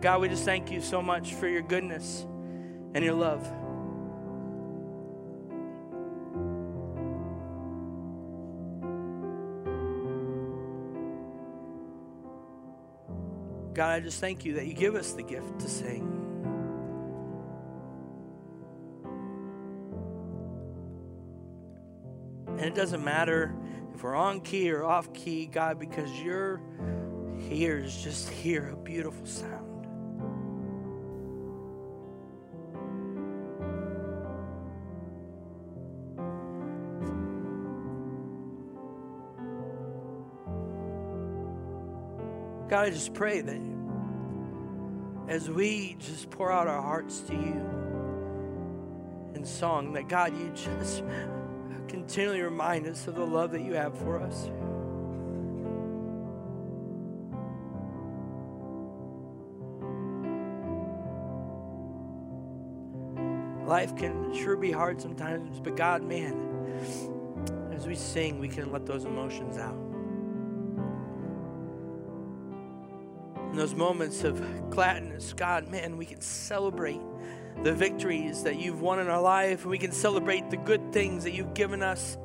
God, 0.00 0.20
we 0.20 0.28
just 0.28 0.44
thank 0.44 0.70
you 0.70 0.80
so 0.80 1.02
much 1.02 1.34
for 1.34 1.48
your 1.48 1.62
goodness 1.62 2.24
and 2.94 3.04
your 3.04 3.14
love. 3.14 3.44
God, 13.76 13.90
I 13.90 14.00
just 14.00 14.20
thank 14.20 14.46
you 14.46 14.54
that 14.54 14.66
you 14.66 14.72
give 14.72 14.94
us 14.94 15.12
the 15.12 15.22
gift 15.22 15.58
to 15.58 15.68
sing. 15.68 16.00
And 22.46 22.60
it 22.60 22.74
doesn't 22.74 23.04
matter 23.04 23.54
if 23.94 24.02
we're 24.02 24.14
on 24.14 24.40
key 24.40 24.70
or 24.70 24.82
off 24.82 25.12
key, 25.12 25.44
God, 25.44 25.78
because 25.78 26.10
your 26.22 26.62
ears 27.50 28.02
just 28.02 28.30
hear 28.30 28.70
a 28.70 28.76
beautiful 28.78 29.26
sound. 29.26 29.65
I 42.86 42.90
just 42.90 43.14
pray 43.14 43.40
that 43.40 43.60
as 45.26 45.50
we 45.50 45.96
just 45.98 46.30
pour 46.30 46.52
out 46.52 46.68
our 46.68 46.80
hearts 46.80 47.18
to 47.22 47.32
you 47.32 47.60
in 49.34 49.44
song, 49.44 49.92
that 49.94 50.08
God, 50.08 50.38
you 50.38 50.52
just 50.54 51.02
continually 51.88 52.42
remind 52.42 52.86
us 52.86 53.08
of 53.08 53.16
the 53.16 53.26
love 53.26 53.50
that 53.50 53.62
you 53.62 53.74
have 53.74 53.98
for 53.98 54.20
us. 54.20 54.44
Life 63.66 63.96
can 63.96 64.32
sure 64.32 64.56
be 64.56 64.70
hard 64.70 65.02
sometimes, 65.02 65.58
but 65.58 65.74
God, 65.74 66.04
man, 66.04 66.40
as 67.72 67.84
we 67.84 67.96
sing, 67.96 68.38
we 68.38 68.46
can 68.46 68.70
let 68.70 68.86
those 68.86 69.04
emotions 69.04 69.58
out. 69.58 69.95
In 73.56 73.60
those 73.60 73.74
moments 73.74 74.22
of 74.22 74.68
gladness, 74.68 75.32
God, 75.32 75.68
man, 75.68 75.96
we 75.96 76.04
can 76.04 76.20
celebrate 76.20 77.00
the 77.62 77.72
victories 77.72 78.42
that 78.42 78.56
you've 78.56 78.82
won 78.82 78.98
in 78.98 79.08
our 79.08 79.22
life, 79.22 79.62
and 79.62 79.70
we 79.70 79.78
can 79.78 79.92
celebrate 79.92 80.50
the 80.50 80.58
good 80.58 80.92
things 80.92 81.24
that 81.24 81.32
you've 81.32 81.54
given 81.54 81.82
us. 81.82 82.18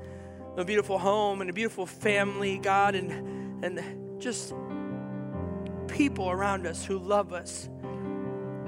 A 0.57 0.65
beautiful 0.65 0.97
home 0.99 1.39
and 1.39 1.49
a 1.49 1.53
beautiful 1.53 1.85
family, 1.85 2.57
God, 2.57 2.95
and, 2.95 3.63
and 3.63 4.21
just 4.21 4.53
people 5.87 6.29
around 6.29 6.67
us 6.67 6.83
who 6.83 6.99
love 6.99 7.31
us, 7.31 7.69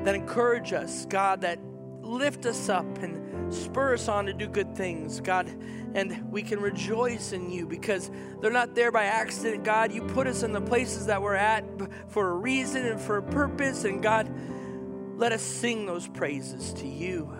that 0.05 0.15
encourage 0.15 0.71
us, 0.71 1.05
God, 1.07 1.41
that 1.41 1.59
lift 1.99 2.45
us 2.45 2.69
up 2.69 2.85
and 2.99 3.22
spur 3.53 3.93
us 3.93 4.07
on 4.07 4.25
to 4.25 4.33
do 4.33 4.47
good 4.47 4.75
things, 4.75 5.19
God. 5.21 5.47
And 5.93 6.31
we 6.31 6.41
can 6.41 6.59
rejoice 6.59 7.31
in 7.31 7.49
you 7.49 7.67
because 7.67 8.09
they're 8.41 8.51
not 8.51 8.75
there 8.75 8.91
by 8.91 9.05
accident, 9.05 9.63
God. 9.63 9.91
You 9.91 10.01
put 10.01 10.27
us 10.27 10.43
in 10.43 10.51
the 10.51 10.61
places 10.61 11.05
that 11.05 11.21
we're 11.21 11.35
at 11.35 11.63
for 12.09 12.29
a 12.29 12.33
reason 12.33 12.85
and 12.85 12.99
for 12.99 13.17
a 13.17 13.23
purpose. 13.23 13.83
And 13.83 14.01
God, 14.01 14.29
let 15.17 15.31
us 15.31 15.41
sing 15.41 15.85
those 15.85 16.07
praises 16.07 16.73
to 16.73 16.87
you. 16.87 17.31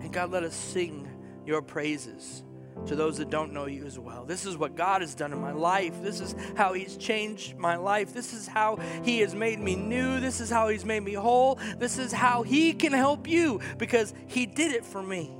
And 0.00 0.12
God, 0.12 0.30
let 0.30 0.42
us 0.42 0.54
sing 0.54 1.08
your 1.44 1.62
praises 1.62 2.42
to 2.86 2.96
those 2.96 3.18
that 3.18 3.30
don't 3.30 3.52
know 3.52 3.66
you 3.66 3.84
as 3.84 3.98
well. 3.98 4.24
This 4.24 4.46
is 4.46 4.56
what 4.56 4.76
God 4.76 5.00
has 5.00 5.14
done 5.14 5.32
in 5.32 5.40
my 5.40 5.52
life. 5.52 6.02
This 6.02 6.20
is 6.20 6.34
how 6.56 6.72
He's 6.72 6.96
changed 6.96 7.56
my 7.56 7.76
life. 7.76 8.12
This 8.12 8.32
is 8.32 8.46
how 8.46 8.76
He 9.04 9.20
has 9.20 9.34
made 9.34 9.60
me 9.60 9.76
new. 9.76 10.20
This 10.20 10.40
is 10.40 10.50
how 10.50 10.68
He's 10.68 10.84
made 10.84 11.00
me 11.00 11.14
whole. 11.14 11.58
This 11.78 11.98
is 11.98 12.12
how 12.12 12.42
He 12.42 12.72
can 12.72 12.92
help 12.92 13.28
you 13.28 13.60
because 13.78 14.14
He 14.26 14.46
did 14.46 14.72
it 14.72 14.84
for 14.84 15.02
me. 15.02 15.30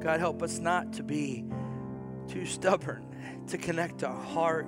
God, 0.00 0.20
help 0.20 0.42
us 0.42 0.58
not 0.58 0.94
to 0.94 1.02
be 1.02 1.44
too 2.28 2.46
stubborn 2.46 3.04
to 3.48 3.58
connect 3.58 4.04
our 4.04 4.18
heart 4.18 4.66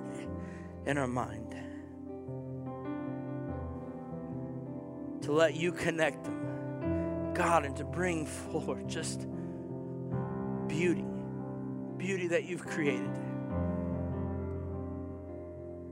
and 0.85 0.99
our 0.99 1.07
mind. 1.07 1.55
To 5.23 5.31
let 5.31 5.55
you 5.55 5.71
connect 5.71 6.23
them, 6.23 7.33
God, 7.33 7.63
and 7.65 7.75
to 7.77 7.83
bring 7.83 8.25
forth 8.25 8.87
just 8.87 9.27
beauty, 10.67 11.05
beauty 11.97 12.27
that 12.29 12.45
you've 12.45 12.65
created. 12.65 13.11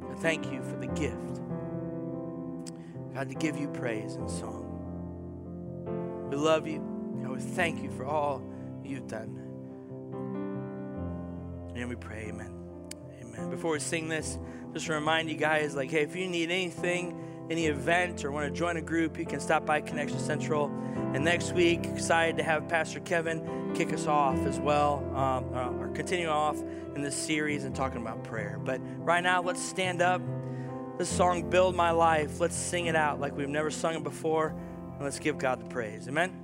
I 0.09 0.15
thank 0.15 0.51
you 0.51 0.63
for 0.63 0.77
the 0.77 0.87
gift, 0.87 1.41
God, 3.13 3.29
to 3.29 3.35
give 3.35 3.55
you 3.55 3.67
praise 3.67 4.15
and 4.15 4.27
song. 4.29 4.65
We 6.31 6.35
love 6.35 6.67
you, 6.67 6.77
and 6.77 7.29
we 7.31 7.39
thank 7.39 7.83
you 7.83 7.91
for 7.91 8.05
all 8.05 8.41
you've 8.83 9.07
done. 9.07 9.35
And 11.75 11.87
we 11.87 11.95
pray, 11.95 12.29
amen. 12.29 12.51
Amen. 13.21 13.49
Before 13.51 13.73
we 13.73 13.79
sing 13.79 14.07
this, 14.09 14.39
just 14.73 14.87
to 14.87 14.93
remind 14.93 15.29
you 15.29 15.37
guys, 15.37 15.75
like, 15.75 15.91
hey, 15.91 16.01
if 16.01 16.15
you 16.15 16.27
need 16.27 16.49
anything, 16.49 17.18
any 17.49 17.65
event, 17.65 18.23
or 18.23 18.31
want 18.31 18.45
to 18.45 18.57
join 18.57 18.77
a 18.77 18.81
group, 18.81 19.17
you 19.17 19.25
can 19.25 19.39
stop 19.39 19.65
by 19.65 19.81
Connection 19.81 20.19
Central. 20.19 20.71
And 21.13 21.23
next 21.25 21.53
week, 21.53 21.85
excited 21.85 22.37
to 22.37 22.43
have 22.43 22.67
Pastor 22.67 22.99
Kevin 22.99 23.73
kick 23.75 23.91
us 23.93 24.07
off 24.07 24.37
as 24.45 24.59
well, 24.59 25.03
um, 25.15 25.53
uh, 25.53 25.81
or 25.81 25.89
continue 25.89 26.27
off 26.27 26.61
in 26.95 27.01
this 27.01 27.15
series 27.15 27.63
and 27.63 27.75
talking 27.75 28.01
about 28.01 28.23
prayer. 28.23 28.59
But 28.63 28.81
right 28.97 29.23
now, 29.23 29.41
let's 29.41 29.61
stand 29.61 30.01
up. 30.01 30.21
This 30.97 31.09
song, 31.09 31.49
Build 31.49 31.75
My 31.75 31.91
Life, 31.91 32.39
let's 32.39 32.55
sing 32.55 32.87
it 32.87 32.95
out 32.95 33.19
like 33.19 33.35
we've 33.35 33.47
never 33.47 33.71
sung 33.71 33.95
it 33.95 34.03
before, 34.03 34.49
and 34.95 35.01
let's 35.01 35.19
give 35.19 35.37
God 35.37 35.61
the 35.61 35.65
praise. 35.65 36.07
Amen. 36.07 36.38